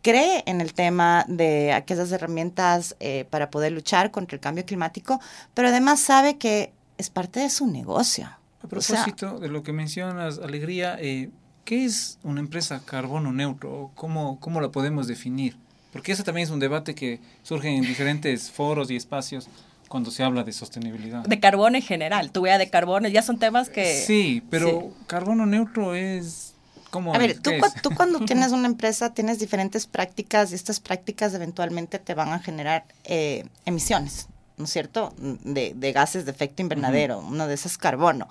cree 0.03 0.45
en 0.47 0.61
el 0.61 0.75
tema 0.75 1.25
de 1.27 1.73
aquellas 1.73 2.13
herramientas 2.13 2.95
eh, 3.01 3.25
para 3.31 3.51
poder 3.51 3.73
luchar 3.73 4.13
contra 4.13 4.37
el 4.37 4.41
cambio 4.41 4.65
climático, 4.65 5.19
pero 5.55 5.69
además 5.69 5.99
sabe 5.99 6.39
que 6.39 6.73
es 6.99 7.11
parte 7.11 7.41
de 7.41 7.51
su 7.51 7.67
negocio. 7.67 8.27
A 8.63 8.69
propósito 8.69 9.27
o 9.27 9.31
sea, 9.31 9.39
de 9.41 9.49
lo 9.49 9.63
que 9.63 9.73
mencionas, 9.73 10.39
Alegría, 10.39 10.97
eh, 11.01 11.31
¿qué 11.65 11.85
es 11.85 12.19
una 12.23 12.41
empresa 12.41 12.83
carbono 12.85 13.33
neutro? 13.33 13.91
¿Cómo, 13.95 14.39
¿Cómo 14.39 14.61
la 14.61 14.71
podemos 14.71 15.09
definir? 15.09 15.57
Porque 15.93 16.13
eso 16.13 16.25
también 16.25 16.45
es 16.45 16.51
un 16.51 16.61
debate 16.61 16.95
que 16.95 17.21
surge 17.43 17.75
en 17.75 17.83
diferentes 17.83 18.51
foros 18.51 18.91
y 18.91 18.97
espacios 18.97 19.49
cuando 19.89 20.11
se 20.11 20.23
habla 20.23 20.45
de 20.45 20.53
sostenibilidad. 20.53 21.25
De 21.25 21.41
carbono 21.41 21.77
en 21.77 21.83
general, 21.83 22.31
tu 22.31 22.43
huella 22.43 22.59
de 22.59 22.71
carbono, 22.71 23.09
ya 23.09 23.23
son 23.23 23.39
temas 23.39 23.69
que... 23.69 24.03
Sí, 24.07 24.43
pero 24.51 24.69
sí. 24.69 25.05
carbono 25.07 25.47
neutro 25.47 25.95
es... 25.95 26.55
¿cómo 26.91 27.15
A 27.15 27.19
ver, 27.19 27.39
tú, 27.41 27.51
cu 27.61 27.67
tú, 27.83 27.91
cuando 27.95 28.21
tienes 28.27 28.53
una 28.53 28.67
empresa 28.67 29.13
tienes 29.13 29.39
diferentes 29.39 29.87
prácticas 29.87 30.53
y 30.53 30.55
estas 30.55 30.81
prácticas 30.81 31.35
eventualmente 31.35 31.99
te 31.99 32.15
van 32.15 32.33
a 32.33 32.39
generar 32.39 32.85
eh, 33.05 33.45
emisiones, 33.65 34.29
¿no 34.57 34.65
es 34.65 34.71
cierto? 34.71 35.13
De, 35.19 35.73
de, 35.75 35.93
gases 35.93 36.25
de 36.25 36.31
efecto 36.31 36.63
invernadero, 36.63 37.19
uh 37.19 37.23
-huh. 37.23 37.29
una 37.29 37.47
de 37.47 37.55
esas 37.55 37.77
carbono. 37.77 38.29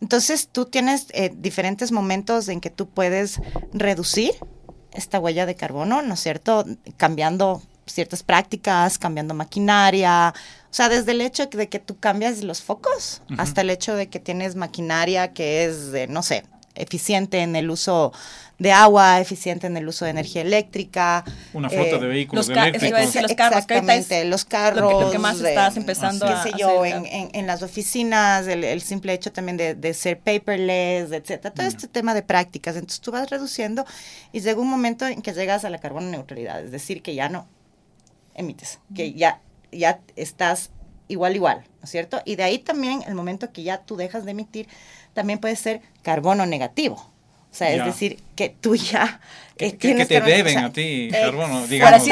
Entonces 0.00 0.48
tú 0.50 0.64
tienes 0.64 1.06
eh, 1.12 1.32
diferentes 1.34 1.92
momentos 1.92 2.48
en 2.48 2.60
que 2.60 2.70
tú 2.70 2.88
puedes 2.88 3.40
reducir 3.72 4.32
esta 4.92 5.20
huella 5.20 5.46
de 5.46 5.54
carbono, 5.54 6.02
¿no 6.02 6.14
es 6.14 6.20
cierto? 6.20 6.64
Cambiando 6.96 7.62
ciertas 7.86 8.22
prácticas, 8.22 8.98
cambiando 8.98 9.34
maquinaria, 9.34 10.34
o 10.72 10.74
sea, 10.74 10.88
desde 10.88 11.12
el 11.12 11.20
hecho 11.20 11.44
de 11.44 11.68
que 11.68 11.78
tú 11.78 11.98
cambias 11.98 12.42
los 12.42 12.62
focos 12.62 13.20
uh 13.28 13.34
-huh. 13.34 13.36
hasta 13.40 13.60
el 13.60 13.68
hecho 13.68 13.94
de 13.94 14.08
que 14.08 14.20
tienes 14.20 14.56
maquinaria 14.56 15.34
que 15.34 15.66
es, 15.66 15.92
eh, 15.92 16.06
no 16.08 16.22
sé, 16.22 16.44
eficiente 16.74 17.40
en 17.42 17.56
el 17.56 17.70
uso 17.70 18.10
de 18.58 18.72
agua, 18.72 19.20
eficiente 19.20 19.66
en 19.66 19.76
el 19.76 19.86
uso 19.86 20.06
de 20.06 20.12
energía 20.12 20.40
eléctrica. 20.40 21.26
Una 21.52 21.68
flota 21.68 21.96
eh, 21.96 21.98
de 21.98 22.06
vehículos 22.06 22.48
los 22.48 22.56
eléctricos. 22.56 23.00
Decir, 23.00 23.20
los 23.20 23.34
carros, 23.34 23.58
Exactamente, 23.58 24.24
los 24.24 24.44
carros. 24.46 24.92
Lo 24.92 24.98
que, 24.98 25.04
lo 25.04 25.10
que 25.10 25.18
más 25.18 25.40
estás 25.40 25.76
empezando 25.76 26.26
qué 26.26 26.32
a, 26.32 26.42
sé 26.42 26.52
yo, 26.56 26.86
en, 26.86 27.04
en, 27.04 27.28
en, 27.34 27.46
las 27.46 27.62
oficinas, 27.62 28.46
el, 28.46 28.64
el, 28.64 28.80
simple 28.80 29.12
hecho 29.12 29.30
también 29.30 29.58
de, 29.58 29.74
de 29.74 29.92
ser 29.92 30.20
paperless, 30.20 31.12
etcétera. 31.12 31.52
Todo 31.52 31.66
mm. 31.66 31.68
este 31.68 31.86
tema 31.86 32.14
de 32.14 32.22
prácticas. 32.22 32.76
Entonces 32.76 33.02
tú 33.02 33.10
vas 33.10 33.28
reduciendo 33.28 33.84
y 34.32 34.40
llega 34.40 34.58
un 34.58 34.70
momento 34.70 35.06
en 35.06 35.20
que 35.20 35.34
llegas 35.34 35.66
a 35.66 35.70
la 35.70 35.76
carbono 35.76 36.08
neutralidad, 36.08 36.64
es 36.64 36.70
decir, 36.70 37.02
que 37.02 37.14
ya 37.14 37.28
no 37.28 37.46
emites, 38.34 38.78
que 38.94 39.12
ya, 39.12 39.40
ya 39.72 40.00
estás 40.16 40.70
igual, 41.08 41.34
igual, 41.36 41.64
¿no 41.80 41.84
es 41.84 41.90
cierto? 41.90 42.22
Y 42.24 42.36
de 42.36 42.44
ahí 42.44 42.58
también 42.58 43.02
el 43.06 43.14
momento 43.14 43.52
que 43.52 43.62
ya 43.62 43.78
tú 43.78 43.96
dejas 43.96 44.24
de 44.24 44.30
emitir, 44.30 44.68
también 45.14 45.38
puede 45.38 45.56
ser 45.56 45.82
carbono 46.02 46.46
negativo. 46.46 46.96
O 47.50 47.54
sea, 47.54 47.68
ya. 47.74 47.76
es 47.76 47.84
decir, 47.84 48.22
que 48.34 48.48
tú 48.48 48.74
ya 48.76 49.20
eh, 49.56 49.76
que, 49.76 49.94
que, 49.94 50.06
te 50.06 50.14
carbono, 50.14 50.36
deben 50.36 50.56
o 50.56 50.60
sea, 50.60 50.66
a 50.66 50.72
ti 50.72 51.08
carbono, 51.10 51.66
digamos. 51.66 52.02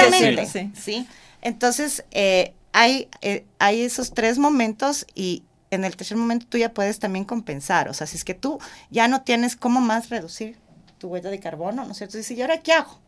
Sí. 0.75 1.07
Entonces, 1.43 2.05
eh, 2.11 2.53
hay, 2.73 3.09
eh, 3.23 3.45
hay 3.59 3.81
esos 3.83 4.13
tres 4.13 4.39
momentos 4.39 5.07
y 5.15 5.43
en 5.71 5.85
el 5.85 5.97
tercer 5.97 6.17
momento 6.17 6.47
tú 6.49 6.59
ya 6.59 6.75
puedes 6.75 6.99
también 6.99 7.25
compensar. 7.25 7.89
O 7.89 7.95
sea, 7.95 8.07
si 8.07 8.17
es 8.17 8.25
que 8.25 8.35
tú 8.35 8.59
ya 8.91 9.09
no 9.09 9.23
tienes 9.23 9.57
cómo 9.57 9.81
más 9.81 10.11
reducir 10.11 10.59
tu 10.99 11.09
huella 11.09 11.31
de 11.31 11.41
carbono, 11.41 11.85
¿no 11.85 11.93
es 11.93 11.99
cierto? 11.99 12.19
Dices, 12.19 12.37
¿y 12.37 12.43
ahora 12.43 12.59
qué 12.59 12.73
hago? 12.73 13.01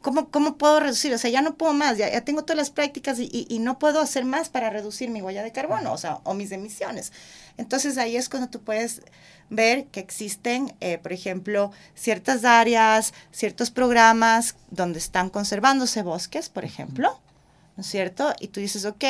¿Cómo, 0.00 0.30
¿Cómo 0.30 0.56
puedo 0.56 0.80
reducir? 0.80 1.12
O 1.12 1.18
sea, 1.18 1.30
ya 1.30 1.42
no 1.42 1.54
puedo 1.54 1.72
más, 1.72 1.98
ya, 1.98 2.10
ya 2.10 2.20
tengo 2.22 2.42
todas 2.42 2.56
las 2.56 2.70
prácticas 2.70 3.18
y, 3.18 3.24
y, 3.24 3.46
y, 3.48 3.58
no 3.58 3.78
puedo 3.78 4.00
hacer 4.00 4.24
más 4.24 4.48
para 4.48 4.70
reducir 4.70 5.10
mi 5.10 5.22
huella 5.22 5.42
de 5.42 5.52
carbono, 5.52 5.92
o 5.92 5.98
sea, 5.98 6.20
o 6.24 6.34
mis 6.34 6.52
emisiones. 6.52 7.12
Entonces 7.56 7.98
ahí 7.98 8.16
es 8.16 8.28
cuando 8.28 8.48
tú 8.48 8.60
puedes 8.60 9.02
ver 9.50 9.86
que 9.86 10.00
existen, 10.00 10.74
eh, 10.80 10.98
por 10.98 11.12
ejemplo, 11.12 11.72
ciertas 11.94 12.44
áreas, 12.44 13.14
ciertos 13.32 13.70
programas 13.70 14.56
donde 14.70 14.98
están 14.98 15.30
conservándose 15.30 16.02
bosques, 16.02 16.48
por 16.48 16.64
ejemplo, 16.64 17.20
¿no 17.76 17.82
es 17.82 17.86
cierto? 17.86 18.32
Y 18.40 18.48
tú 18.48 18.60
dices, 18.60 18.84
ok, 18.84 19.04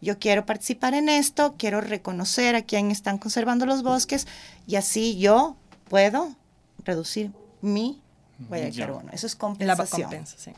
yo 0.00 0.18
quiero 0.18 0.46
participar 0.46 0.94
en 0.94 1.08
esto, 1.08 1.54
quiero 1.58 1.80
reconocer 1.80 2.54
a 2.54 2.62
quién 2.62 2.90
están 2.90 3.18
conservando 3.18 3.66
los 3.66 3.82
bosques 3.82 4.26
y 4.66 4.76
así 4.76 5.18
yo 5.18 5.56
puedo 5.88 6.34
reducir 6.84 7.32
mi 7.60 8.00
huella 8.48 8.66
de 8.66 8.72
carbono. 8.72 9.10
Eso 9.12 9.26
es 9.26 9.36
compensación. 9.36 10.00
La 10.00 10.06
compensa, 10.06 10.36
sí. 10.38 10.52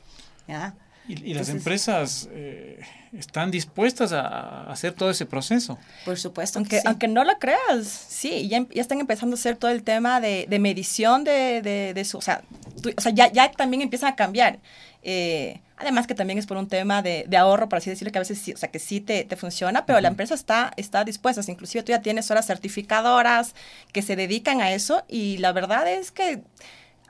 ¿Ya? 0.48 0.74
Y, 1.08 1.30
y 1.30 1.34
las 1.34 1.48
empresas 1.48 2.28
eh, 2.30 2.80
están 3.12 3.50
dispuestas 3.50 4.12
a, 4.12 4.70
hacer 4.70 4.92
todo 4.92 5.10
ese 5.10 5.26
proceso. 5.26 5.76
Por 6.04 6.16
supuesto. 6.16 6.60
Aunque, 6.60 6.80
sí. 6.80 6.86
aunque 6.86 7.08
no 7.08 7.24
lo 7.24 7.38
creas, 7.38 7.86
sí, 7.86 8.48
ya, 8.48 8.64
ya, 8.72 8.80
están 8.80 9.00
empezando 9.00 9.34
a 9.34 9.38
hacer 9.38 9.56
todo 9.56 9.72
el 9.72 9.82
tema 9.82 10.20
de, 10.20 10.46
de 10.48 10.58
medición 10.60 11.24
de, 11.24 11.60
de, 11.60 11.92
de, 11.92 12.04
su. 12.04 12.18
O 12.18 12.22
sea, 12.22 12.42
tú, 12.80 12.90
o 12.96 13.00
sea 13.00 13.10
ya, 13.12 13.32
ya, 13.32 13.50
también 13.50 13.82
empiezan 13.82 14.12
a 14.12 14.16
cambiar. 14.16 14.60
Eh, 15.02 15.60
además 15.76 16.06
que 16.06 16.14
también 16.14 16.38
es 16.38 16.46
por 16.46 16.56
un 16.56 16.68
tema 16.68 17.02
de, 17.02 17.24
de, 17.26 17.36
ahorro, 17.36 17.68
por 17.68 17.78
así 17.78 17.90
decirlo, 17.90 18.12
que 18.12 18.18
a 18.18 18.20
veces 18.20 18.38
sí, 18.38 18.52
o 18.52 18.56
sea, 18.56 18.70
que 18.70 18.78
sí 18.78 19.00
te, 19.00 19.24
te 19.24 19.34
funciona, 19.34 19.84
pero 19.84 19.96
uh 19.96 19.98
-huh. 19.98 20.02
la 20.02 20.08
empresa 20.08 20.34
está, 20.34 20.72
está 20.76 21.02
dispuesta. 21.02 21.42
Inclusive 21.48 21.82
tú 21.82 21.90
ya 21.90 22.00
tienes 22.00 22.30
horas 22.30 22.46
certificadoras 22.46 23.56
que 23.92 24.02
se 24.02 24.14
dedican 24.14 24.60
a 24.60 24.70
eso 24.72 25.02
y 25.08 25.38
la 25.38 25.50
verdad 25.50 25.88
es 25.88 26.12
que 26.12 26.42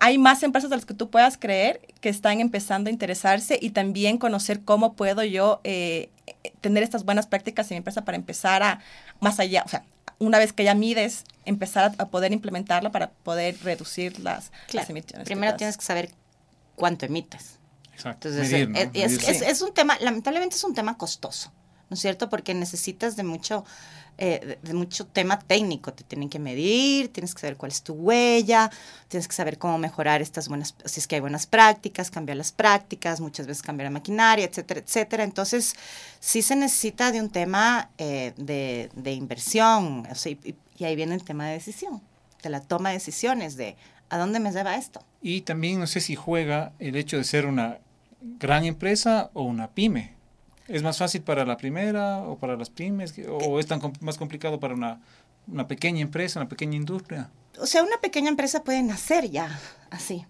hay 0.05 0.19
más 0.19 0.43
empresas 0.43 0.69
de 0.69 0.75
las 0.77 0.85
que 0.85 0.95
tú 0.95 1.11
puedas 1.11 1.39
creer 1.39 1.81
que 2.01 2.09
están 2.09 2.41
empezando 2.41 2.89
a 2.89 2.93
interesarse 2.93 3.57
y 3.63 3.71
también 3.71 4.19
conocer 4.19 4.63
cómo 4.65 4.95
puedo 4.95 5.23
yo 5.23 5.61
eh, 5.63 6.11
tener 6.61 6.83
estas 6.83 7.05
buenas 7.05 7.29
prácticas 7.29 7.71
en 7.71 7.77
mi 7.77 7.79
empresa 7.79 8.05
para 8.05 8.17
empezar 8.17 8.65
a 8.65 8.81
más 9.21 9.39
allá, 9.39 9.63
o 9.65 9.69
sea, 9.69 9.85
una 10.19 10.39
vez 10.39 10.53
que 10.53 10.65
ya 10.65 10.75
mides, 10.75 11.23
empezar 11.45 11.93
a, 11.99 12.07
poder 12.09 12.33
implementarla 12.33 12.91
para 12.91 13.11
poder 13.11 13.57
reducir 13.63 14.19
las, 14.19 14.51
Claro. 14.67 14.83
las 14.83 14.91
emisiones. 14.91 15.27
Primero 15.27 15.53
que 15.53 15.59
tienes 15.59 15.77
que 15.77 15.85
saber 15.85 16.11
cuánto 16.75 17.07
emites. 17.07 17.59
Exacto. 17.93 18.29
Entonces, 18.29 18.51
medir, 18.53 18.69
¿no? 18.71 18.79
es, 18.79 19.13
es- 19.13 19.29
es- 19.29 19.43
es 19.43 19.63
un 19.63 19.73
tema, 19.73 19.97
lamentablemente 20.01 20.57
es 20.57 20.65
un 20.65 20.75
tema 20.75 20.97
costoso, 20.99 21.53
¿no 21.93 21.95
es 21.95 22.01
cierto? 22.01 22.31
Porque 22.31 22.55
necesitas 22.55 23.17
de 23.17 23.23
mucho, 23.23 23.67
eh, 24.17 24.57
de, 24.63 24.73
mucho 24.73 25.07
tema 25.07 25.39
técnico. 25.39 25.93
Te 25.93 26.05
tienen 26.05 26.31
que 26.31 26.39
medir, 26.39 27.13
tienes 27.13 27.35
que 27.35 27.43
saber 27.43 27.59
cuál 27.59 27.71
es 27.71 27.83
tu 27.83 27.93
huella, 27.93 28.71
tienes 29.09 29.29
que 29.29 29.35
saber 29.35 29.59
cómo 29.59 29.77
mejorar 29.77 30.23
estas 30.23 30.49
buenas, 30.49 30.75
si 30.87 31.01
es 31.01 31.07
que 31.07 31.17
hay 31.17 31.21
buenas 31.21 31.47
prácticas, 31.47 32.11
cambiar 32.11 32.39
las 32.39 32.51
prácticas, 32.51 33.21
muchas 33.21 33.47
veces 33.47 33.63
cambiar 33.63 33.89
la 33.89 33.91
maquinaria, 33.91 34.47
etcétera, 34.47 34.81
etcétera. 34.81 35.23
Entonces, 35.23 35.75
sí 36.19 36.41
se 36.41 36.57
necesita 36.57 37.13
de 37.13 37.21
un 37.21 37.29
tema 37.29 37.91
eh, 37.99 38.33
de, 38.39 38.89
de 38.95 39.13
inversión, 39.13 40.07
o 40.11 40.15
sea, 40.15 40.33
y, 40.33 40.57
y 40.79 40.85
ahí 40.85 40.97
viene 40.97 41.15
el 41.15 41.25
tema 41.25 41.47
de 41.49 41.53
decisión, 41.53 42.01
de 42.43 42.49
la 42.49 42.63
toma 42.63 42.89
de 42.89 42.95
decisiones, 42.95 43.57
de 43.57 43.77
a 44.09 44.17
dónde 44.17 44.41
me 44.41 44.51
lleva 44.51 44.77
esto. 44.77 45.05
Y 45.21 45.43
también 45.43 45.79
no 45.79 45.87
sé 45.87 46.01
si 46.01 46.17
juega 46.17 46.73
el 46.79 46.97
hecho 46.97 47.19
de 47.19 47.25
ser 47.25 47.45
una 47.45 47.81
gran 48.23 48.65
empresa 48.65 49.29
o 49.35 49.43
una 49.43 49.69
pyme. 49.73 50.22
¿Es 50.69 50.83
más 50.83 50.99
fácil 50.99 51.23
para 51.23 51.45
la 51.45 51.57
primera 51.57 52.19
o 52.19 52.39
para 52.39 52.57
las 52.57 52.71
pymes? 52.71 53.15
¿O 53.29 53.59
es 53.59 53.67
tan 53.67 53.81
com- 53.81 53.93
más 54.01 54.17
complicado 54.19 54.61
para 54.61 54.75
una, 54.75 55.01
una 55.47 55.67
pequeña 55.69 56.01
empresa, 56.01 56.41
una 56.41 56.49
pequeña 56.49 56.77
industria? 56.77 57.31
o 57.61 57.67
sea, 57.67 57.83
una 57.83 57.99
pequeña 58.01 58.31
empresa 58.31 58.65
puede 58.65 58.83
nacer 58.83 59.31
ya 59.31 59.59
así. 59.91 60.25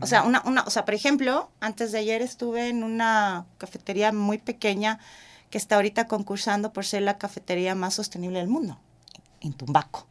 O 0.00 0.06
sea, 0.06 0.24
una, 0.24 0.42
una, 0.44 0.62
o 0.62 0.70
sea, 0.70 0.84
por 0.84 0.94
ejemplo, 0.94 1.50
antes 1.60 1.92
de 1.92 1.98
ayer 1.98 2.20
estuve 2.20 2.68
en 2.68 2.82
una 2.82 3.46
cafetería 3.58 4.12
muy 4.12 4.38
pequeña 4.38 4.98
que 5.50 5.58
está 5.58 5.76
ahorita 5.76 6.08
concursando 6.08 6.72
por 6.72 6.84
ser 6.84 7.02
la 7.02 7.16
cafetería 7.16 7.76
más 7.76 7.94
sostenible 7.94 8.40
del 8.40 8.48
mundo, 8.48 8.80
en 9.40 9.52
Tumbaco. 9.52 10.08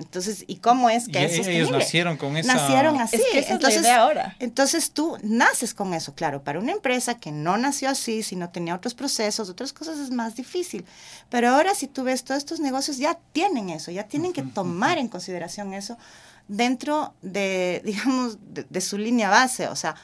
Entonces, 0.00 0.44
¿y 0.46 0.56
cómo 0.56 0.90
es 0.90 1.06
que 1.08 1.20
Y 1.20 1.24
es 1.24 1.36
sostenible? 1.36 1.56
ellos 1.56 1.70
nacieron 1.70 2.16
con 2.16 2.36
esa... 2.36 2.54
Nacieron 2.54 3.00
así. 3.00 3.16
Es 3.16 3.22
que 3.30 3.38
esa 3.38 3.40
es 3.40 3.48
la 3.48 3.54
entonces, 3.54 3.82
idea 3.82 4.00
ahora. 4.00 4.36
Entonces 4.40 4.90
tú 4.92 5.16
naces 5.22 5.74
con 5.74 5.94
eso, 5.94 6.14
claro. 6.14 6.42
Para 6.42 6.58
una 6.58 6.72
empresa 6.72 7.18
que 7.18 7.30
no 7.30 7.56
nació 7.58 7.90
así, 7.90 8.22
sino 8.22 8.48
tenía 8.50 8.74
otros 8.74 8.94
procesos, 8.94 9.48
otras 9.50 9.72
cosas, 9.72 9.98
es 9.98 10.10
más 10.10 10.34
difícil. 10.36 10.84
Pero 11.28 11.50
ahora 11.50 11.74
si 11.74 11.86
tú 11.86 12.02
ves 12.02 12.24
todos 12.24 12.38
estos 12.38 12.60
negocios 12.60 12.96
ya 12.96 13.18
tienen 13.32 13.68
eso, 13.70 13.90
ya 13.90 14.04
tienen 14.04 14.32
que 14.32 14.42
tomar 14.42 14.98
en 14.98 15.08
consideración 15.08 15.74
eso 15.74 15.98
dentro 16.48 17.14
de, 17.22 17.82
digamos, 17.84 18.38
de, 18.40 18.64
de 18.68 18.80
su 18.80 18.98
línea 18.98 19.28
base, 19.30 19.68
o 19.68 19.76
sea, 19.76 19.94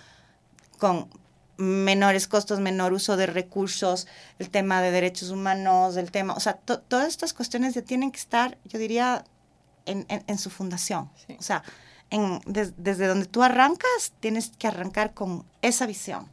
con 0.78 1.08
menores 1.56 2.28
costos, 2.28 2.60
menor 2.60 2.92
uso 2.92 3.16
de 3.16 3.26
recursos, 3.26 4.06
el 4.38 4.50
tema 4.50 4.82
de 4.82 4.90
derechos 4.90 5.30
humanos, 5.30 5.96
el 5.96 6.10
tema, 6.10 6.34
o 6.34 6.40
sea, 6.40 6.52
to- 6.52 6.80
todas 6.80 7.08
estas 7.08 7.32
cuestiones 7.32 7.72
ya 7.74 7.80
tienen 7.80 8.10
que 8.12 8.18
estar, 8.18 8.58
yo 8.66 8.78
diría, 8.78 9.24
en, 9.86 10.04
en- 10.08 10.22
en 10.26 10.38
su 10.38 10.50
fundación. 10.50 11.08
Sí. 11.26 11.36
O 11.38 11.42
sea, 11.42 11.62
en- 12.10 12.40
des- 12.46 12.74
desde 12.76 13.06
donde 13.06 13.26
tú 13.26 13.42
arrancas, 13.42 14.12
tienes 14.20 14.52
que 14.58 14.66
arrancar 14.68 15.14
con 15.14 15.44
esa 15.62 15.86
visión. 15.86 16.28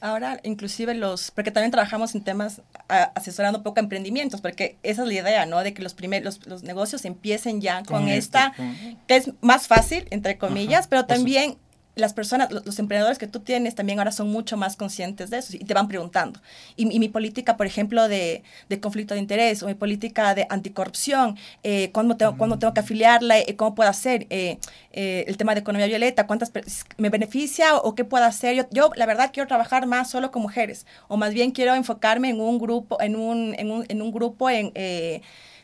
Ahora, 0.00 0.38
inclusive 0.42 0.92
los, 0.94 1.30
porque 1.30 1.50
también 1.50 1.70
trabajamos 1.70 2.14
en 2.14 2.22
temas 2.22 2.60
a- 2.90 3.04
asesorando 3.14 3.62
poco 3.62 3.80
a 3.80 3.82
emprendimientos, 3.82 4.42
porque 4.42 4.76
esa 4.82 5.00
es 5.02 5.08
la 5.08 5.14
idea, 5.14 5.46
¿no? 5.46 5.60
De 5.62 5.72
que 5.72 5.80
los 5.82 5.94
primeros, 5.94 6.36
los, 6.40 6.46
los 6.46 6.62
negocios 6.62 7.06
empiecen 7.06 7.62
ya 7.62 7.78
con, 7.84 8.00
Con 8.00 8.08
este, 8.08 8.18
esta, 8.18 8.52
con- 8.54 8.76
que 9.06 9.16
es 9.16 9.30
más 9.40 9.66
fácil, 9.66 10.06
entre 10.10 10.36
comillas, 10.36 10.80
Ajá, 10.80 10.88
pero 10.90 11.06
también 11.06 11.56
las 11.96 12.12
personas, 12.12 12.50
los, 12.50 12.78
emprendedores 12.78 13.18
que 13.18 13.26
tú 13.26 13.40
tienes 13.40 13.74
también 13.74 13.98
ahora 13.98 14.12
son 14.12 14.30
mucho 14.30 14.56
más 14.56 14.76
conscientes 14.76 15.30
de 15.30 15.38
eso 15.38 15.56
y 15.56 15.60
te 15.60 15.74
van 15.74 15.88
preguntando. 15.88 16.40
Y, 16.76 16.92
y 16.92 16.98
mi 16.98 17.08
política, 17.08 17.56
por 17.56 17.66
ejemplo, 17.66 18.08
de, 18.08 18.42
de 18.68 18.80
conflicto 18.80 19.14
de 19.14 19.20
interés 19.20 19.62
o 19.62 19.66
mi 19.66 19.74
política 19.74 20.34
de 20.34 20.46
anticorrupción, 20.50 21.36
eh, 21.62 21.90
¿cuándo, 21.92 22.16
tengo, 22.16 22.36
cuándo 22.36 22.58
tengo 22.58 22.74
que 22.74 22.80
afiliarla? 22.80 23.38
Eh, 23.38 23.54
¿Cómo 23.56 23.74
puedo 23.74 23.88
hacer? 23.88 24.26
Eh, 24.30 24.58
eh, 24.92 25.24
el 25.28 25.36
tema 25.36 25.54
de 25.54 25.60
economía 25.60 25.86
violeta, 25.86 26.26
¿cuántas 26.26 26.52
me 26.96 27.10
beneficia 27.10 27.76
o, 27.76 27.88
o 27.88 27.94
qué 27.94 28.04
puedo 28.04 28.24
hacer? 28.24 28.56
Yo, 28.56 28.64
yo, 28.70 28.90
la 28.96 29.06
verdad, 29.06 29.30
quiero 29.32 29.46
trabajar 29.46 29.86
más 29.86 30.10
solo 30.10 30.30
con 30.30 30.42
mujeres 30.42 30.86
o 31.08 31.16
más 31.16 31.32
bien 31.32 31.52
quiero 31.52 31.74
enfocarme 31.74 32.30
en 32.30 32.40
un 32.40 32.58
grupo, 32.58 33.00
en 33.00 33.16
un, 33.16 33.54
en 33.58 33.70
un, 33.70 33.86
en 33.88 34.02
un 34.02 34.12
grupo 34.12 34.50
en... 34.50 34.72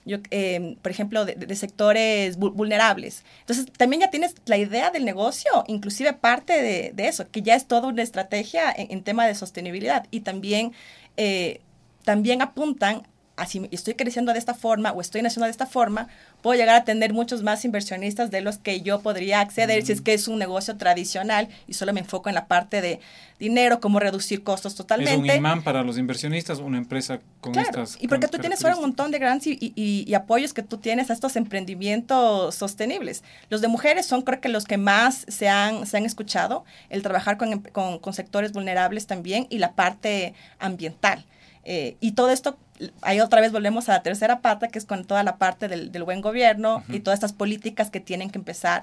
yo, 0.04 0.18
eh, 0.30 0.76
por 0.82 0.90
ejemplo, 0.90 1.24
de, 1.24 1.56
sectores 1.56 2.38
vul- 2.38 2.52
vulnerables. 2.52 3.24
Entonces, 3.40 3.66
también 3.76 4.00
ya 4.00 4.10
tienes 4.10 4.34
la 4.46 4.56
idea 4.56 4.90
del 4.90 5.04
negocio, 5.04 5.50
inclusive 5.66 6.12
parte 6.12 6.92
de, 6.94 7.08
eso, 7.08 7.30
que 7.30 7.42
ya 7.42 7.54
es 7.54 7.66
toda 7.66 7.88
una 7.88 8.02
estrategia 8.02 8.72
en, 8.72 8.90
en 8.90 9.02
tema 9.02 9.26
de 9.26 9.34
sostenibilidad. 9.34 10.06
Y 10.10 10.20
también, 10.20 10.72
eh, 11.16 11.60
también 12.04 12.42
apuntan 12.42 13.02
a 13.40 13.46
si 13.46 13.66
estoy 13.72 13.94
creciendo 13.94 14.32
de 14.32 14.38
esta 14.38 14.54
forma 14.54 14.92
o 14.92 15.00
estoy 15.00 15.22
naciendo 15.22 15.46
de 15.46 15.50
esta 15.50 15.66
forma, 15.66 16.08
puedo 16.42 16.58
llegar 16.58 16.76
a 16.76 16.84
tener 16.84 17.12
muchos 17.12 17.42
más 17.42 17.64
inversionistas 17.64 18.30
de 18.30 18.40
los 18.40 18.58
que 18.58 18.80
yo 18.82 19.00
podría 19.00 19.40
acceder 19.40 19.84
si 19.84 19.92
es 19.92 20.00
que 20.00 20.14
es 20.14 20.28
un 20.28 20.38
negocio 20.38 20.76
tradicional 20.76 21.48
y 21.66 21.74
solo 21.74 21.92
me 21.92 22.00
enfoco 22.00 22.28
en 22.28 22.34
la 22.34 22.46
parte 22.46 22.80
de 22.80 23.00
dinero, 23.38 23.80
cómo 23.80 23.98
reducir 24.00 24.42
costos 24.42 24.74
totalmente. 24.74 25.12
Es 25.14 25.18
un 25.18 25.30
imán 25.38 25.62
para 25.62 25.82
los 25.82 25.96
inversionistas, 25.96 26.58
una 26.58 26.76
empresa 26.76 27.20
con 27.40 27.54
Claro, 27.54 27.68
estas 27.84 27.96
y 28.02 28.06
porque 28.08 28.28
tú 28.28 28.36
tienes 28.38 28.62
ahora 28.62 28.76
un 28.76 28.82
montón 28.82 29.10
de 29.10 29.18
grants 29.18 29.46
y, 29.46 29.52
y- 29.74 30.04
y 30.06 30.14
apoyos 30.14 30.52
que 30.52 30.62
tú 30.62 30.76
tienes 30.76 31.08
a 31.08 31.14
estos 31.14 31.36
emprendimientos 31.36 32.54
sostenibles. 32.54 33.22
Los 33.48 33.60
de 33.60 33.68
mujeres 33.68 34.06
son 34.06 34.22
creo 34.22 34.40
que 34.40 34.48
los 34.48 34.64
que 34.64 34.76
más 34.76 35.24
se 35.28 35.48
han, 35.48 35.86
se 35.86 35.96
han 35.96 36.04
escuchado, 36.04 36.64
el 36.90 37.02
trabajar 37.02 37.38
con, 37.38 37.60
con- 37.62 37.98
con 37.98 38.12
sectores 38.12 38.52
vulnerables 38.52 39.06
también 39.06 39.46
y 39.50 39.58
la 39.58 39.72
parte 39.72 40.34
ambiental. 40.58 41.24
Eh, 41.64 41.96
y 42.00 42.12
todo 42.12 42.30
esto, 42.30 42.58
ahí 43.02 43.20
otra 43.20 43.40
vez 43.40 43.52
volvemos 43.52 43.88
a 43.88 43.92
la 43.92 44.02
tercera 44.02 44.40
pata, 44.40 44.68
que 44.68 44.78
es 44.78 44.86
con 44.86 45.04
toda 45.04 45.22
la 45.22 45.36
parte 45.36 45.68
del, 45.68 45.92
del 45.92 46.04
buen 46.04 46.20
gobierno 46.22 46.82
y 46.88 47.00
todas 47.00 47.18
estas 47.18 47.32
políticas 47.34 47.90
que 47.90 48.00
tienen 48.00 48.30
que 48.30 48.38
empezar 48.38 48.82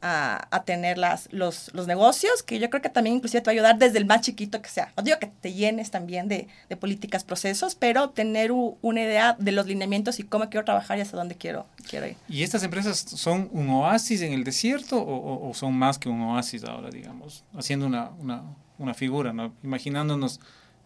a, 0.00 0.46
a 0.54 0.62
tener 0.62 0.96
las, 0.98 1.28
los, 1.32 1.72
los 1.74 1.86
negocios, 1.88 2.42
que 2.44 2.58
yo 2.60 2.70
creo 2.70 2.80
que 2.82 2.88
también 2.90 3.16
inclusive 3.16 3.40
te 3.40 3.46
va 3.48 3.52
a 3.52 3.54
ayudar 3.54 3.78
desde 3.78 3.98
el 3.98 4.04
más 4.06 4.20
chiquito 4.20 4.62
que 4.62 4.68
sea. 4.68 4.92
No 4.96 5.02
digo 5.02 5.18
que 5.18 5.26
te 5.26 5.54
llenes 5.54 5.90
también 5.90 6.28
de, 6.28 6.46
de 6.68 6.76
políticas, 6.76 7.24
procesos, 7.24 7.74
pero 7.74 8.10
tener 8.10 8.52
u- 8.52 8.76
una 8.82 9.00
idea 9.02 9.34
de 9.40 9.50
los 9.50 9.66
lineamientos 9.66 10.20
y 10.20 10.24
cómo 10.24 10.48
quiero 10.50 10.64
trabajar 10.64 10.98
y 10.98 11.00
hacia 11.00 11.18
dónde 11.18 11.34
quiero, 11.34 11.66
quiero 11.88 12.06
ir. 12.06 12.16
¿Y 12.28 12.42
estas 12.44 12.62
empresas 12.62 12.98
son 12.98 13.48
un 13.52 13.70
oasis 13.70 14.20
en 14.22 14.34
el 14.34 14.44
desierto 14.44 14.98
o, 15.02 15.16
o- 15.16 15.48
o 15.50 15.54
son 15.54 15.72
más 15.74 15.98
que 15.98 16.08
un 16.08 16.20
oasis 16.20 16.62
ahora, 16.64 16.90
digamos? 16.90 17.42
Haciendo 17.56 17.86
una, 17.86 18.10
una, 18.20 18.42
una 18.78 18.94
figura, 18.94 19.32
¿no? 19.32 19.52
Imaginándonos 19.64 20.38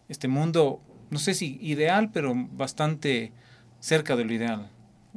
este 0.09 0.27
mundo, 0.29 0.81
no 1.13 1.19
sé 1.19 1.35
si 1.35 1.59
ideal, 1.61 2.11
pero 2.11 2.33
bastante 2.35 3.33
cerca 3.81 4.17
de 4.17 4.25
lo 4.25 4.33
ideal. 4.33 4.71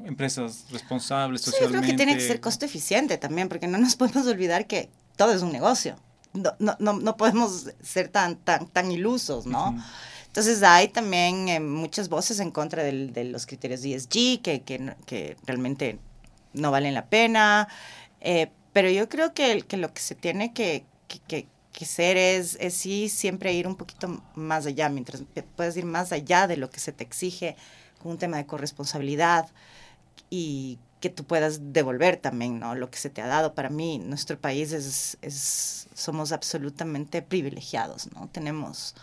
Empresas 0.04 0.66
responsables 0.72 1.42
Sí, 1.42 1.46
yo 1.48 1.52
socialmente. 1.52 1.80
creo 1.88 1.92
que 1.92 1.98
tiene 2.06 2.16
que 2.16 2.28
ser 2.28 2.42
costo 2.42 2.66
eficiente 2.66 3.18
también, 3.18 3.48
porque 3.50 3.68
no 3.68 3.78
nos 3.86 3.96
podemos 3.96 4.28
olvidar 4.28 4.68
que 4.68 4.90
todo 5.16 5.32
es 5.34 5.42
un 5.42 5.52
negocio. 5.54 5.96
No, 6.34 6.52
no, 6.60 6.76
no, 6.80 6.94
no 6.94 7.16
podemos 7.16 7.68
ser 7.82 8.10
tan, 8.10 8.36
tan, 8.36 8.68
tan 8.68 8.92
ilusos, 8.92 9.46
¿no? 9.46 9.74
Entonces 10.28 10.62
hay 10.64 10.90
también 10.90 11.48
eh, 11.48 11.62
muchas 11.62 12.10
voces 12.10 12.42
en 12.42 12.52
contra 12.52 12.84
del- 12.84 13.14
de 13.14 13.24
los 13.24 13.46
criterios 13.46 13.86
ESG 13.86 14.42
que, 14.42 14.62
que, 14.66 14.80
no- 14.80 14.96
que 15.06 15.38
realmente 15.46 15.98
no 16.52 16.72
valen 16.72 16.94
la 16.94 17.06
pena. 17.06 17.70
eh, 18.20 18.52
pero 18.74 18.90
yo 18.90 19.08
creo 19.08 19.34
que, 19.34 19.62
que 19.62 19.78
lo 19.78 19.94
que 19.94 20.02
se 20.02 20.16
tiene 20.16 20.52
que, 20.54 20.84
que, 21.30 21.48
que- 21.76 21.80
que 21.80 21.86
ser 21.86 22.16
es, 22.18 22.58
es 22.62 22.74
sí 22.74 23.10
siempre 23.10 23.54
ir 23.54 23.68
un 23.68 23.76
poquito 23.76 24.22
más 24.36 24.66
allá, 24.66 24.88
mientras 24.90 25.24
puedes 25.56 25.76
ir 25.76 25.86
más 25.86 26.12
allá 26.12 26.48
de 26.48 26.58
lo 26.58 26.70
que 26.70 26.80
se 26.80 26.92
te 26.94 27.04
exige 27.04 27.56
con 28.02 28.14
un 28.14 28.18
tema 28.18 28.38
de 28.38 28.46
corresponsabilidad 28.46 29.48
y 30.30 30.80
que 31.02 31.10
tú 31.10 31.24
puedas 31.26 31.74
devolver 31.74 32.18
también, 32.18 32.60
¿no? 32.60 32.76
Lo 32.76 32.90
que 32.90 32.98
se 32.98 33.10
te 33.10 33.22
ha 33.22 33.28
dado. 33.28 33.54
Para 33.54 33.70
mí, 33.70 34.00
nuestro 34.00 34.40
país 34.40 34.72
es 34.72 35.18
somos 35.94 36.32
absolutamente 36.32 37.22
privilegiados, 37.22 38.12
¿no? 38.14 38.28
Tenemos, 38.32 38.96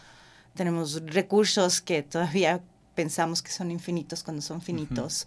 tenemos 0.55 1.03
recursos 1.07 1.81
que 1.81 2.03
todavía 2.03 2.61
pensamos 2.95 3.43
que 3.43 3.51
son 3.53 3.71
infinitos 3.71 4.23
cuando 4.23 4.43
son 4.43 4.61
finitos. 4.61 5.27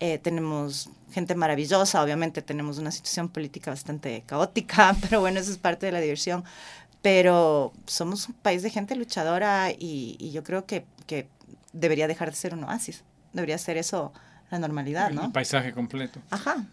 Eh, 0.00 0.18
tenemos 0.18 0.88
gente 1.12 1.34
maravillosa, 1.34 2.02
obviamente 2.02 2.40
tenemos 2.42 2.78
una 2.78 2.90
situación 2.90 3.28
política 3.28 3.70
bastante 3.70 4.22
caótica, 4.26 4.96
pero 5.00 5.20
bueno, 5.20 5.40
eso 5.40 5.50
es 5.50 5.58
parte 5.58 5.86
de 5.86 5.92
la 5.92 6.00
diversión. 6.00 6.44
Pero 7.02 7.72
somos 7.86 8.28
un 8.28 8.34
país 8.34 8.62
de 8.62 8.70
gente 8.70 8.94
luchadora 8.94 9.70
y, 9.70 10.16
y 10.18 10.32
yo 10.32 10.42
creo 10.42 10.66
que, 10.66 10.84
que 11.06 11.28
debería 11.72 12.06
dejar 12.08 12.30
de 12.30 12.36
ser 12.36 12.54
un 12.54 12.64
oasis. 12.64 13.04
Debería 13.32 13.56
ser 13.58 13.76
eso 13.76 14.12
la 14.50 14.58
normalidad, 14.58 15.08
El 15.08 15.16
¿no? 15.16 15.32
paisaje 15.32 15.72
completo. 15.72 16.20
Ajá. 16.30 16.66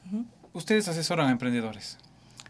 Ustedes 0.53 0.87
asesoran 0.87 1.27
a 1.27 1.31
emprendedores. 1.31 1.97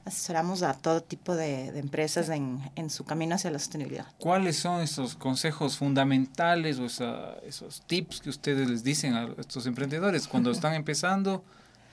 Asesoramos 0.08 0.64
a 0.64 0.74
todo 0.74 1.02
tipo 1.02 1.36
de, 1.36 1.72
de 1.72 1.80
empresas 1.80 2.30
en, 2.30 2.60
en 2.76 2.90
su 2.90 3.04
camino 3.04 3.36
hacia 3.36 3.52
la 3.52 3.60
sostenibilidad. 3.60 4.06
¿Cuáles 4.20 4.58
son 4.58 4.82
esos 4.82 5.16
consejos 5.16 5.78
fundamentales 5.78 6.80
o 6.80 6.86
esa- 6.86 7.36
esos 7.46 7.82
tips 7.88 8.22
que 8.22 8.30
ustedes 8.30 8.70
les 8.70 8.84
dicen 8.84 9.14
a 9.16 9.28
estos 9.38 9.66
emprendedores 9.68 10.28
cuando 10.28 10.52
están 10.52 10.74
empezando 10.82 11.44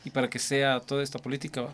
y 0.04 0.10
para 0.10 0.28
que 0.30 0.38
sea 0.38 0.80
toda 0.80 1.02
esta 1.02 1.18
política 1.18 1.66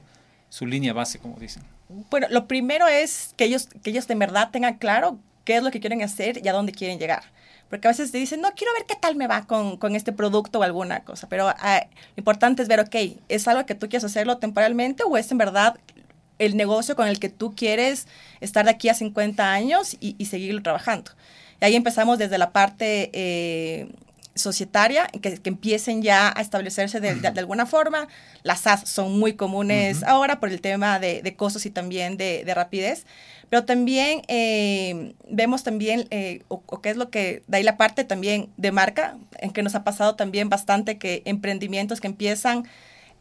su 0.48 0.66
línea 0.66 0.92
base, 0.92 1.18
como 1.18 1.38
dicen? 1.38 1.62
Bueno, 2.10 2.26
lo 2.30 2.46
primero 2.48 2.86
es 2.88 3.34
que 3.36 3.44
ellos, 3.44 3.68
que 3.82 3.90
ellos 3.90 4.06
de 4.08 4.14
verdad 4.14 4.50
tengan 4.50 4.78
claro 4.78 5.18
qué 5.44 5.56
es 5.56 5.62
lo 5.62 5.70
que 5.70 5.80
quieren 5.80 6.02
hacer 6.02 6.40
y 6.44 6.48
a 6.48 6.52
dónde 6.52 6.72
quieren 6.72 6.98
llegar. 6.98 7.22
Porque 7.68 7.86
a 7.86 7.90
veces 7.92 8.10
te 8.10 8.18
dicen, 8.18 8.40
no, 8.40 8.50
quiero 8.56 8.72
ver 8.74 8.84
qué 8.86 8.96
tal 9.00 9.14
me 9.14 9.28
va 9.28 9.46
con, 9.46 9.76
con 9.76 9.94
este 9.94 10.10
producto 10.12 10.58
o 10.58 10.62
alguna 10.64 11.04
cosa. 11.04 11.28
Pero 11.28 11.48
ah, 11.48 11.82
lo 12.16 12.20
importante 12.20 12.62
es 12.62 12.68
ver, 12.68 12.80
ok, 12.80 12.96
¿es 13.28 13.46
algo 13.46 13.64
que 13.64 13.76
tú 13.76 13.88
quieres 13.88 14.02
hacerlo 14.04 14.38
temporalmente 14.38 15.04
o 15.04 15.16
es 15.16 15.30
en 15.30 15.38
verdad 15.38 15.78
el 16.40 16.56
negocio 16.56 16.96
con 16.96 17.06
el 17.06 17.20
que 17.20 17.28
tú 17.28 17.54
quieres 17.54 18.08
estar 18.40 18.64
de 18.64 18.72
aquí 18.72 18.88
a 18.88 18.94
50 18.94 19.52
años 19.52 19.96
y, 20.00 20.16
y 20.18 20.24
seguirlo 20.26 20.62
trabajando? 20.62 21.12
Y 21.60 21.64
ahí 21.64 21.76
empezamos 21.76 22.18
desde 22.18 22.38
la 22.38 22.50
parte 22.52 23.10
eh, 23.12 23.88
societaria, 24.34 25.06
que, 25.20 25.38
que, 25.38 25.50
empiecen 25.50 26.02
ya 26.02 26.32
a 26.34 26.40
establecerse 26.40 27.00
de, 27.00 27.14
de, 27.16 27.30
de, 27.30 27.40
alguna 27.40 27.66
forma. 27.66 28.08
Las 28.42 28.60
SAS 28.60 28.88
son 28.88 29.18
muy 29.18 29.34
comunes 29.34 29.98
uh 29.98 30.00
-huh. 30.00 30.08
ahora 30.08 30.40
por 30.40 30.48
el 30.48 30.60
tema 30.60 30.98
de, 30.98 31.22
de 31.22 31.36
costos 31.36 31.66
y 31.66 31.70
también 31.70 32.16
de, 32.16 32.44
de 32.44 32.54
rapidez. 32.54 33.06
Pero 33.50 33.64
también 33.64 34.22
eh, 34.28 35.14
vemos 35.28 35.64
también, 35.64 36.06
eh, 36.10 36.42
o, 36.48 36.62
o, 36.66 36.80
qué 36.80 36.90
es 36.90 36.96
lo 36.96 37.10
que, 37.10 37.42
de 37.48 37.56
ahí 37.56 37.62
la 37.64 37.76
parte 37.76 38.04
también 38.04 38.48
de 38.56 38.70
marca, 38.70 39.18
en 39.38 39.50
que 39.50 39.62
nos 39.62 39.74
ha 39.74 39.82
pasado 39.82 40.14
también 40.14 40.48
bastante 40.48 40.98
que 40.98 41.22
emprendimientos 41.24 42.00
que 42.00 42.06
empiezan 42.06 42.64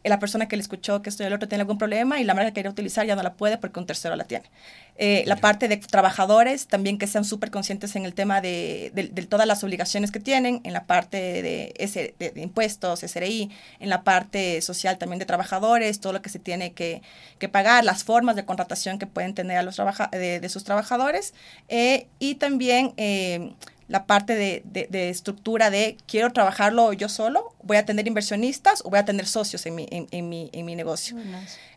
la 0.08 0.18
persona 0.18 0.48
que 0.48 0.56
le 0.56 0.62
escuchó 0.62 1.02
que 1.02 1.10
esto 1.10 1.22
y 1.22 1.26
el 1.26 1.32
otro 1.32 1.48
tiene 1.48 1.62
algún 1.62 1.78
problema 1.78 2.20
y 2.20 2.24
la 2.24 2.34
marca 2.34 2.50
que 2.50 2.54
quería 2.54 2.70
utilizar 2.70 3.06
ya 3.06 3.16
no 3.16 3.22
la 3.22 3.34
puede 3.34 3.58
porque 3.58 3.78
un 3.78 3.86
tercero 3.86 4.16
la 4.16 4.24
tiene. 4.24 4.50
Eh, 4.96 5.24
la 5.26 5.36
parte 5.36 5.68
de 5.68 5.76
trabajadores 5.76 6.66
también 6.66 6.98
que 6.98 7.06
sean 7.06 7.24
súper 7.24 7.50
conscientes 7.50 7.96
en 7.96 8.04
el 8.04 8.14
tema 8.14 8.40
de, 8.40 8.92
de, 8.94 9.08
de, 9.08 9.22
todas 9.26 9.46
las 9.46 9.64
obligaciones 9.64 10.10
que 10.10 10.20
tienen, 10.20 10.60
en 10.64 10.72
la 10.72 10.84
parte 10.84 11.16
de, 11.42 11.74
ese, 11.78 12.14
de, 12.18 12.32
impuestos, 12.36 13.00
SRI, 13.00 13.50
en 13.78 13.88
la 13.88 14.02
parte 14.04 14.60
social 14.62 14.98
también 14.98 15.18
de 15.18 15.26
trabajadores, 15.26 16.00
todo 16.00 16.12
lo 16.12 16.22
que 16.22 16.28
se 16.28 16.38
tiene 16.38 16.72
que, 16.72 17.02
que 17.38 17.48
pagar, 17.48 17.84
las 17.84 18.04
formas 18.04 18.36
de 18.36 18.44
contratación 18.44 18.98
que 18.98 19.06
pueden 19.06 19.34
tener 19.34 19.56
a 19.56 19.62
los 19.62 19.80
de, 20.12 20.48
sus 20.48 20.64
trabajadores 20.64 21.34
eh, 21.68 22.06
y 22.18 22.34
también 22.34 22.92
eh, 22.96 23.54
la 23.90 24.06
parte 24.06 24.36
de, 24.36 24.62
de, 24.64 24.86
de, 24.88 25.10
estructura 25.10 25.68
de 25.68 25.96
quiero 26.06 26.32
trabajarlo 26.32 26.92
yo 26.92 27.08
solo, 27.08 27.52
voy 27.64 27.76
a 27.76 27.84
tener 27.84 28.06
inversionistas 28.06 28.82
o 28.84 28.90
voy 28.90 29.00
a 29.00 29.04
tener 29.04 29.26
socios 29.26 29.66
en 29.66 29.74
mi, 29.74 29.88
en, 29.90 30.06
en 30.12 30.28
mi, 30.28 30.48
en 30.52 30.64
mi 30.64 30.76
negocio. 30.76 31.16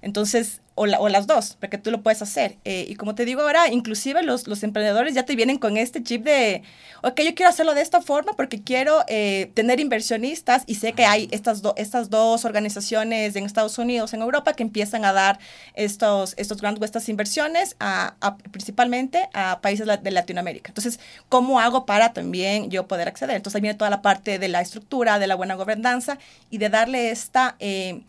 Entonces, 0.03 0.61
o, 0.75 0.85
la, 0.87 0.99
o, 0.99 1.07
las 1.07 1.27
dos, 1.27 1.55
porque 1.59 1.77
tú 1.77 1.91
lo 1.91 2.01
puedes 2.01 2.21
hacer. 2.21 2.57
Eh, 2.65 2.85
y 2.89 2.95
como 2.95 3.13
te 3.13 3.25
digo 3.25 3.41
ahora, 3.41 3.71
inclusive 3.71 4.23
los, 4.23 4.47
los, 4.47 4.63
emprendedores 4.63 5.13
ya 5.13 5.23
te 5.23 5.35
vienen 5.35 5.57
con 5.57 5.77
este 5.77 6.01
chip 6.01 6.23
de, 6.23 6.63
ok, 7.03 7.21
yo 7.21 7.35
quiero 7.35 7.49
hacerlo 7.49 7.75
de 7.75 7.81
esta 7.81 8.01
forma 8.01 8.33
porque 8.33 8.61
quiero 8.63 9.03
eh, 9.07 9.51
tener 9.53 9.79
inversionistas 9.79 10.63
y 10.65 10.75
sé 10.75 10.93
que 10.93 11.05
hay 11.05 11.27
estas, 11.31 11.61
do, 11.61 11.75
estas 11.77 12.09
dos 12.09 12.43
organizaciones 12.45 13.35
en 13.35 13.45
Estados 13.45 13.77
Unidos, 13.77 14.13
en 14.13 14.21
Europa, 14.21 14.53
que 14.53 14.63
empiezan 14.63 15.05
a 15.05 15.13
dar 15.13 15.39
estos, 15.75 16.33
estos 16.37 16.59
grants 16.59 16.81
o 16.81 16.85
estas 16.85 17.07
inversiones 17.07 17.75
a, 17.79 18.15
a, 18.21 18.37
principalmente 18.37 19.29
a 19.33 19.59
países 19.61 19.85
de 19.85 20.11
Latinoamérica. 20.11 20.69
Entonces, 20.69 20.99
¿cómo 21.29 21.59
hago 21.59 21.85
para 21.85 22.13
también 22.13 22.71
yo 22.71 22.87
poder 22.87 23.07
acceder? 23.07 23.35
Entonces, 23.35 23.55
ahí 23.55 23.61
viene 23.61 23.77
toda 23.77 23.91
la 23.91 24.01
parte 24.01 24.39
de 24.39 24.47
la 24.47 24.61
estructura, 24.61 25.19
de 25.19 25.27
la 25.27 25.35
buena 25.35 25.53
gobernanza 25.53 26.17
y 26.49 26.57
de 26.57 26.69
darle 26.69 27.11
esta, 27.11 27.55
eh, 27.59 28.01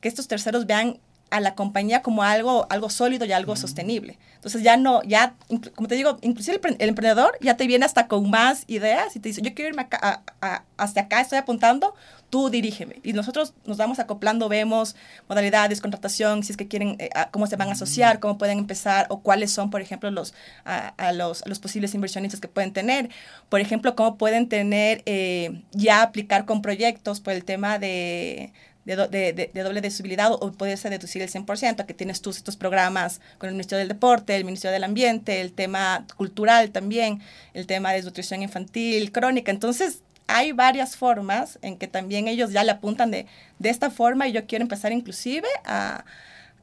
que 0.00 0.08
estos 0.08 0.26
terceros 0.26 0.66
vean 0.66 0.98
a 1.30 1.40
la 1.40 1.54
compañía 1.54 2.02
como 2.02 2.22
algo, 2.22 2.66
algo 2.70 2.90
sólido 2.90 3.24
y 3.24 3.32
algo 3.32 3.54
mm. 3.54 3.56
sostenible. 3.56 4.18
Entonces 4.36 4.62
ya 4.62 4.76
no, 4.76 5.02
ya, 5.02 5.34
como 5.74 5.88
te 5.88 5.96
digo, 5.96 6.18
inclusive 6.22 6.60
el, 6.62 6.76
el, 6.78 6.88
emprendedor 6.90 7.36
ya 7.40 7.56
te 7.56 7.66
viene 7.66 7.84
hasta 7.84 8.06
con 8.06 8.30
más 8.30 8.64
ideas 8.66 9.16
y 9.16 9.20
te 9.20 9.30
dice, 9.30 9.42
yo 9.42 9.54
quiero 9.54 9.70
irme 9.70 9.82
acá, 9.82 9.98
a, 10.00 10.22
a, 10.40 10.62
hasta 10.76 11.02
acá, 11.02 11.20
estoy 11.20 11.38
apuntando, 11.38 11.94
tú 12.30 12.50
dirígeme. 12.50 13.00
Y 13.02 13.12
nosotros 13.12 13.54
nos 13.64 13.76
vamos 13.76 13.98
acoplando, 13.98 14.48
vemos 14.48 14.96
modalidades, 15.28 15.80
contratación, 15.80 16.42
si 16.42 16.52
es 16.52 16.56
que 16.56 16.68
quieren, 16.68 16.96
eh, 16.98 17.10
a, 17.14 17.30
cómo 17.30 17.46
se 17.46 17.56
van 17.56 17.68
a 17.68 17.72
asociar, 17.72 18.20
cómo 18.20 18.38
pueden 18.38 18.58
empezar 18.58 19.06
o 19.10 19.20
cuáles 19.20 19.50
son, 19.50 19.70
por 19.70 19.80
ejemplo, 19.80 20.10
los, 20.10 20.34
a 20.64 21.12
los, 21.12 21.46
los, 21.46 21.58
posibles 21.58 21.94
inversionistas 21.94 22.40
que 22.40 22.48
pueden 22.48 22.72
tener. 22.72 23.10
Por 23.48 23.60
ejemplo, 23.60 23.96
cómo 23.96 24.16
pueden 24.16 24.48
tener, 24.48 25.02
eh, 25.06 25.62
ya 25.72 26.02
aplicar 26.02 26.44
con 26.44 26.62
proyectos 26.62 27.20
por 27.20 27.32
el 27.32 27.44
tema 27.44 27.78
de 27.78 28.52
de, 28.96 29.32
de, 29.32 29.50
de, 29.52 29.62
doble 29.62 29.80
deducibilidad 29.80 30.32
o 30.32 30.52
puede 30.52 30.76
ser 30.76 30.90
deducir 30.90 31.22
el 31.22 31.30
100%, 31.30 31.84
que 31.84 31.94
tienes 31.94 32.22
tú 32.22 32.30
estos 32.30 32.56
programas 32.56 33.20
con 33.38 33.48
el 33.48 33.54
Ministerio 33.54 33.80
del 33.80 33.88
Deporte, 33.88 34.34
el 34.34 34.44
Ministerio 34.44 34.72
del 34.72 34.84
Ambiente, 34.84 35.40
el 35.40 35.52
tema 35.52 36.06
cultural 36.16 36.70
también, 36.70 37.20
el 37.54 37.66
tema 37.66 37.90
de 37.90 37.96
desnutrición 37.96 38.42
infantil, 38.42 39.12
crónica. 39.12 39.50
Entonces, 39.50 40.02
hay 40.26 40.52
varias 40.52 40.96
formas 40.96 41.58
en 41.62 41.76
que 41.76 41.88
también 41.88 42.28
ellos 42.28 42.52
ya 42.52 42.64
le 42.64 42.70
apuntan 42.70 43.10
de, 43.10 43.26
de 43.58 43.68
esta 43.68 43.90
forma 43.90 44.28
y 44.28 44.32
yo 44.32 44.46
quiero 44.46 44.62
empezar 44.62 44.92
inclusive 44.92 45.48
a, 45.64 46.04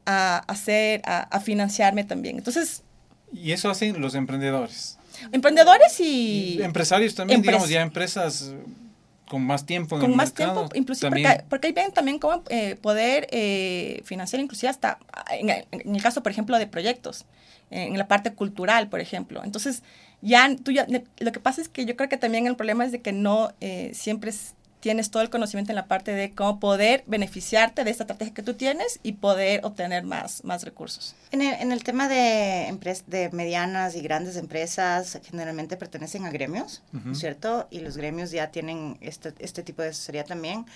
a 0.05 0.37
hacer, 0.47 1.01
a, 1.05 1.21
a 1.23 1.39
financiarme 1.39 2.03
también. 2.03 2.37
Entonces... 2.37 2.83
Y 3.33 3.51
eso 3.51 3.69
hacen 3.69 3.99
los 3.99 4.15
emprendedores. 4.15 4.97
Emprendedores 5.31 5.99
y... 5.99 6.57
y 6.59 6.61
empresarios 6.61 7.15
también, 7.15 7.37
Empres 7.37 7.53
digamos, 7.53 7.69
ya 7.69 7.81
empresas 7.81 8.53
con 9.27 9.45
más 9.45 9.65
tiempo 9.65 9.95
en 9.95 10.01
con 10.01 10.11
el 10.11 10.17
más 10.17 10.29
mercado, 10.29 10.61
tiempo 10.61 10.75
inclusive 10.75 11.09
porque, 11.09 11.43
porque, 11.49 11.67
ahí 11.67 11.73
ven 11.73 11.91
también 11.91 12.19
cómo 12.19 12.43
eh, 12.49 12.75
poder 12.75 13.27
eh, 13.31 14.01
financiar 14.05 14.41
inclusive 14.41 14.69
hasta 14.69 14.99
en, 15.31 15.49
en, 15.49 15.95
el 15.95 16.01
caso 16.01 16.21
por 16.23 16.31
ejemplo 16.31 16.57
de 16.57 16.67
proyectos 16.67 17.25
en 17.71 17.97
la 17.97 18.07
parte 18.07 18.33
cultural 18.33 18.89
por 18.89 18.99
ejemplo. 18.99 19.43
Entonces 19.43 19.83
ya 20.21 20.49
tú 20.63 20.71
ya 20.71 20.87
lo 20.87 21.31
que 21.31 21.39
pasa 21.39 21.61
es 21.61 21.69
que 21.69 21.85
yo 21.85 21.95
creo 21.95 22.09
que 22.09 22.17
también 22.17 22.47
el 22.47 22.55
problema 22.55 22.85
es 22.85 22.91
de 22.91 23.01
que 23.01 23.11
no 23.11 23.51
eh, 23.61 23.91
siempre 23.93 24.31
es, 24.31 24.54
tienes 24.85 25.09
todo 25.09 25.23
el 25.23 25.31
conocimiento 25.31 25.71
en 25.71 25.77
la 25.77 25.87
parte 25.87 26.11
de 26.11 26.35
cómo 26.35 26.59
poder 26.59 27.03
beneficiarte 27.07 27.83
de 27.83 27.89
esta 27.89 28.03
estrategia 28.03 28.35
que 28.35 28.43
tú 28.43 28.53
tienes 28.53 28.99
y 29.01 29.13
poder 29.13 29.61
obtener 29.65 30.03
más, 30.03 30.43
más 30.43 30.63
recursos. 30.63 31.15
En 31.31 31.41
el, 31.41 31.55
en 31.59 31.71
el 31.71 31.83
tema 31.83 32.07
de, 32.07 32.71
de 33.07 33.29
medianas 33.31 33.95
y 33.95 34.01
grandes 34.01 34.35
empresas, 34.35 35.19
generalmente 35.23 35.75
pertenecen 35.75 36.27
a 36.27 36.29
gremios, 36.29 36.83
uh 36.93 36.97
-huh. 36.97 37.15
¿cierto? 37.15 37.67
Y 37.71 37.79
los 37.79 37.97
gremios 37.97 38.29
ya 38.29 38.51
tienen 38.51 38.99
este, 39.01 39.33
este 39.39 39.63
tipo 39.63 39.81
de 39.81 39.87
asesoría 39.89 40.23
también. 40.23 40.67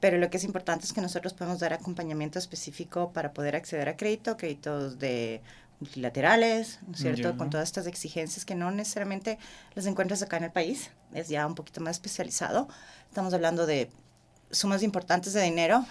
Pero 0.00 0.18
lo 0.18 0.28
que 0.28 0.36
es 0.36 0.44
importante 0.44 0.84
es 0.84 0.92
que 0.92 1.00
nosotros 1.00 1.32
podemos 1.32 1.58
dar 1.58 1.72
acompañamiento 1.72 2.38
específico 2.38 3.10
para 3.14 3.32
poder 3.32 3.56
acceder 3.56 3.88
a 3.88 3.96
crédito, 3.96 4.36
créditos 4.36 4.98
de 4.98 5.40
multilaterales, 5.80 6.80
¿no 6.86 6.94
es 6.94 7.00
cierto? 7.00 7.22
Yeah. 7.22 7.36
Con 7.36 7.50
todas 7.50 7.68
estas 7.68 7.86
exigencias 7.86 8.44
que 8.44 8.54
no 8.54 8.70
necesariamente 8.70 9.38
las 9.74 9.86
encuentras 9.86 10.22
acá 10.22 10.36
en 10.36 10.44
el 10.44 10.52
país, 10.52 10.90
es 11.12 11.28
ya 11.28 11.46
un 11.46 11.54
poquito 11.54 11.80
más 11.80 11.96
especializado. 11.96 12.68
Estamos 13.08 13.34
hablando 13.34 13.66
de 13.66 13.90
sumas 14.50 14.82
importantes 14.82 15.32
de 15.32 15.42
dinero, 15.42 15.84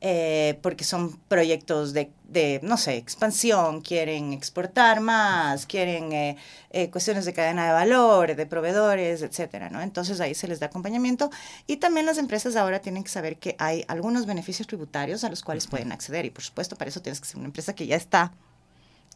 eh, 0.00 0.60
porque 0.62 0.84
son 0.84 1.18
proyectos 1.26 1.92
de, 1.92 2.12
de, 2.22 2.60
no 2.62 2.76
sé, 2.76 2.96
expansión, 2.96 3.80
quieren 3.80 4.32
exportar 4.32 5.00
más, 5.00 5.66
quieren 5.66 6.12
eh, 6.12 6.36
eh, 6.70 6.88
cuestiones 6.88 7.24
de 7.24 7.32
cadena 7.32 7.66
de 7.66 7.72
valor, 7.72 8.36
de 8.36 8.46
proveedores, 8.46 9.22
etcétera, 9.22 9.70
¿no? 9.70 9.82
Entonces 9.82 10.20
ahí 10.20 10.36
se 10.36 10.46
les 10.46 10.60
da 10.60 10.66
acompañamiento 10.66 11.30
y 11.66 11.78
también 11.78 12.06
las 12.06 12.18
empresas 12.18 12.54
ahora 12.54 12.78
tienen 12.78 13.02
que 13.02 13.10
saber 13.10 13.38
que 13.38 13.56
hay 13.58 13.84
algunos 13.88 14.24
beneficios 14.24 14.68
tributarios 14.68 15.24
a 15.24 15.30
los 15.30 15.42
cuales 15.42 15.66
pueden 15.66 15.90
acceder 15.90 16.24
y 16.26 16.30
por 16.30 16.44
supuesto 16.44 16.76
para 16.76 16.90
eso 16.90 17.02
tienes 17.02 17.20
que 17.20 17.26
ser 17.26 17.38
una 17.38 17.46
empresa 17.46 17.74
que 17.74 17.88
ya 17.88 17.96
está 17.96 18.32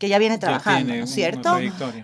que 0.02 0.08
ya 0.08 0.18
viene 0.18 0.36
trabajando, 0.36 0.96
¿no 0.96 1.04
es 1.04 1.10
cierto? 1.10 1.56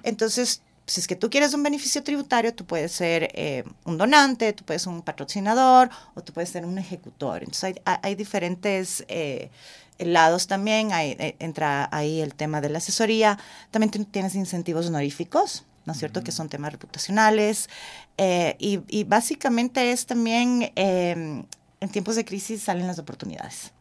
Entonces, 0.05 0.63
si 0.87 1.01
es 1.01 1.09
que 1.09 1.17
tú 1.17 1.31
quieres 1.31 1.53
un 1.53 1.65
beneficio 1.65 2.01
tributario, 2.05 2.55
tú 2.55 2.65
puedes 2.65 2.93
ser 2.93 3.29
eh, 3.35 3.65
un 3.87 3.99
donante, 3.99 4.53
tú 4.53 4.63
puedes 4.65 4.83
ser 4.83 4.93
un 4.93 5.03
patrocinador 5.03 5.91
o 6.15 6.23
tú 6.23 6.33
puedes 6.33 6.49
ser 6.49 6.65
un 6.65 6.79
ejecutor. 6.79 7.39
Entonces, 7.39 7.65
hay, 7.65 7.97
hay 8.01 8.15
diferentes 8.15 9.05
eh, 9.09 9.51
lados 9.99 10.47
también, 10.47 10.93
hay, 10.93 11.17
eh, 11.19 11.35
entra 11.41 11.89
ahí 11.91 12.21
el 12.21 12.37
tema 12.37 12.61
de 12.61 12.69
la 12.69 12.79
asesoría, 12.79 13.37
también 13.73 13.91
tienes 14.05 14.37
incentivos 14.37 14.87
honoríficos, 14.87 15.65
¿no 15.85 15.93
es 15.93 15.99
cierto? 15.99 16.21
Uh 16.21 16.23
-huh. 16.23 16.27
Que 16.27 16.31
son 16.31 16.49
temas 16.49 16.71
reputacionales 16.71 17.69
eh, 18.17 18.55
y, 18.61 18.79
y, 18.87 19.03
básicamente 19.03 19.91
es 19.91 20.07
también, 20.07 20.71
en 20.77 21.89
tiempos 21.91 22.15
de 22.15 22.25
crisis 22.25 22.63
salen 22.63 22.87
las 22.87 23.01
oportunidades. 23.01 23.73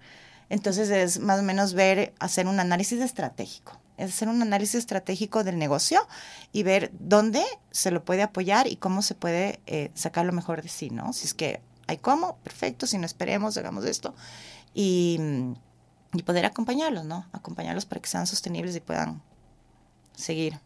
Entonces 0.49 0.89
es 0.89 1.19
más 1.19 1.39
o 1.39 1.43
menos 1.43 1.75
ver, 1.75 2.15
hacer 2.17 2.47
un 2.47 2.59
análisis 2.59 2.99
estratégico 2.99 3.79
es 3.97 4.09
hacer 4.09 4.29
un 4.29 4.41
análisis 4.41 4.75
estratégico 4.75 5.43
del 5.43 5.57
negocio 5.57 6.07
y 6.53 6.63
ver 6.63 6.91
dónde 6.99 7.43
se 7.71 7.91
lo 7.91 8.05
puede 8.05 8.21
apoyar 8.21 8.67
y 8.67 8.75
cómo 8.75 9.01
se 9.01 9.15
puede 9.15 9.59
eh, 9.65 9.91
sacar 9.95 10.25
lo 10.25 10.33
mejor 10.33 10.61
de 10.61 10.69
sí, 10.69 10.89
¿no? 10.89 11.13
Si 11.13 11.25
es 11.25 11.33
que 11.33 11.61
hay 11.87 11.97
cómo, 11.97 12.37
perfecto, 12.43 12.85
si 12.85 12.97
no 12.97 13.05
esperemos, 13.05 13.57
hagamos 13.57 13.85
esto. 13.85 14.13
Y, 14.73 15.19
y 16.13 16.23
poder 16.23 16.45
acompañarlos, 16.45 17.05
¿no? 17.05 17.25
Acompañarlos 17.31 17.85
para 17.85 18.01
que 18.01 18.09
sean 18.09 18.27
sostenibles 18.27 18.75
y 18.75 18.79
puedan 18.81 19.21
seguir 20.15 20.59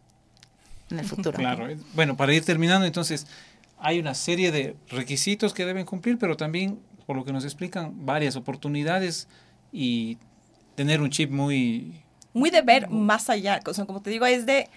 en 0.90 0.98
el 0.98 1.06
futuro. 1.06 1.38
Claro. 1.38 1.68
¿no? 1.68 1.82
Bueno, 1.94 2.16
para 2.16 2.34
ir 2.34 2.44
terminando, 2.44 2.86
entonces, 2.86 3.26
hay 3.78 3.98
una 3.98 4.14
serie 4.14 4.52
de 4.52 4.76
requisitos 4.88 5.54
que 5.54 5.64
deben 5.64 5.86
cumplir, 5.86 6.18
pero 6.18 6.36
también, 6.36 6.78
por 7.06 7.16
lo 7.16 7.24
que 7.24 7.32
nos 7.32 7.44
explican, 7.44 8.04
varias 8.04 8.36
oportunidades 8.36 9.26
y 9.72 10.18
tener 10.74 11.00
un 11.00 11.10
chip 11.10 11.30
muy 11.30 12.02
muy 12.32 12.50
de 12.50 12.62
ver 12.62 12.88
más 12.88 13.30
allá. 13.30 13.60
O 13.66 13.74
sea, 13.74 13.84
como 13.84 14.02
te 14.02 14.10
digo, 14.10 14.26
es 14.26 14.46
de 14.46 14.68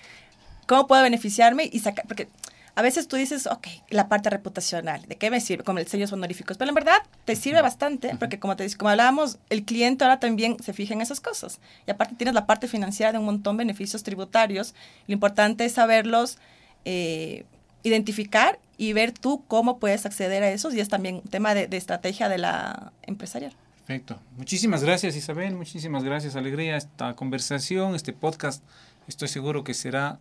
cómo 0.67 0.87
puedo 0.87 1.03
beneficiarme 1.03 1.69
y 1.71 1.79
sacar, 1.79 2.05
porque 2.07 2.27
a 2.75 2.81
veces 2.81 3.07
tú 3.07 3.15
dices, 3.15 3.47
ok, 3.47 3.67
la 3.89 4.09
parte 4.09 4.29
reputacional, 4.29 5.01
¿de 5.03 5.15
qué 5.15 5.31
me 5.31 5.39
sirve? 5.39 5.63
Como 5.63 5.79
el 5.79 5.87
sellos 5.87 6.11
honoríficos, 6.11 6.57
pero 6.57 6.69
en 6.69 6.75
verdad 6.75 6.97
te 7.23 7.37
sirve 7.37 7.61
bastante, 7.61 8.15
porque 8.19 8.37
como 8.37 8.57
te 8.57 8.69
como 8.75 8.89
hablábamos, 8.89 9.37
el 9.49 9.63
cliente 9.63 10.03
ahora 10.03 10.19
también 10.19 10.57
se 10.61 10.73
fija 10.73 10.93
en 10.93 10.99
esas 10.99 11.21
cosas. 11.21 11.59
Y 11.87 11.91
aparte 11.91 12.15
tienes 12.15 12.35
la 12.35 12.45
parte 12.45 12.67
financiera 12.67 13.13
de 13.13 13.17
un 13.17 13.25
montón 13.25 13.55
de 13.55 13.63
beneficios 13.63 14.03
tributarios. 14.03 14.75
Lo 15.07 15.13
importante 15.13 15.63
es 15.63 15.71
saberlos 15.71 16.37
eh, 16.83 17.45
identificar 17.83 18.59
y 18.77 18.91
ver 18.91 19.13
tú 19.13 19.45
cómo 19.47 19.79
puedes 19.79 20.05
acceder 20.05 20.43
a 20.43 20.51
esos 20.51 20.73
y 20.73 20.81
es 20.81 20.89
también 20.89 21.15
un 21.15 21.29
tema 21.29 21.53
de, 21.53 21.67
de 21.67 21.77
estrategia 21.77 22.27
de 22.27 22.39
la 22.39 22.91
empresarial. 23.03 23.53
Perfecto. 23.85 24.19
Muchísimas 24.35 24.83
gracias 24.83 25.15
Isabel, 25.15 25.55
muchísimas 25.55 26.03
gracias 26.03 26.35
Alegría. 26.35 26.75
Esta 26.75 27.15
conversación, 27.15 27.93
este 27.93 28.13
podcast, 28.13 28.63
estoy 29.07 29.27
seguro 29.27 29.63
que 29.63 29.75
será 29.75 30.19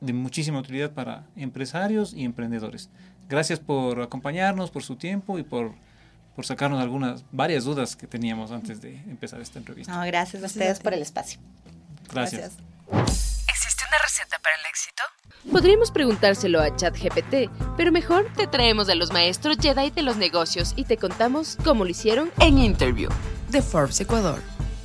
de 0.00 0.14
muchísima 0.14 0.58
utilidad 0.58 0.92
para 0.92 1.26
empresarios 1.36 2.14
y 2.14 2.24
emprendedores. 2.24 2.88
Gracias 3.28 3.60
por 3.60 4.00
acompañarnos, 4.00 4.70
por 4.70 4.82
su 4.82 4.96
tiempo 4.96 5.38
y 5.38 5.42
por, 5.42 5.74
por 6.34 6.46
sacarnos 6.46 6.80
algunas, 6.80 7.22
varias 7.32 7.64
dudas 7.64 7.96
que 7.96 8.06
teníamos 8.06 8.50
antes 8.50 8.80
de 8.80 8.96
empezar 9.02 9.42
esta 9.42 9.58
entrevista. 9.58 9.92
No, 9.92 9.98
gracias, 10.06 10.40
Gracias 10.40 10.42
a 10.42 10.46
ustedes 10.46 10.80
por 10.80 10.94
el 10.94 11.02
espacio. 11.02 11.38
Gracias. 12.10 12.52
¿Existe 12.92 13.31
una 13.92 14.02
receta 14.02 14.38
para 14.42 14.56
el 14.56 14.62
éxito? 14.66 15.02
Podríamos 15.50 15.90
preguntárselo 15.90 16.60
a 16.60 16.74
ChatGPT, 16.74 17.50
pero 17.76 17.92
mejor 17.92 18.26
te 18.36 18.46
traemos 18.46 18.88
a 18.88 18.94
los 18.94 19.12
maestros 19.12 19.58
Jedi 19.60 19.90
de 19.90 20.02
los 20.02 20.16
negocios 20.16 20.72
y 20.76 20.84
te 20.84 20.96
contamos 20.96 21.58
cómo 21.64 21.84
lo 21.84 21.90
hicieron 21.90 22.30
En 22.38 22.58
Interview 22.58 23.10
de 23.50 23.60
Forbes 23.60 24.00
Ecuador. 24.00 24.51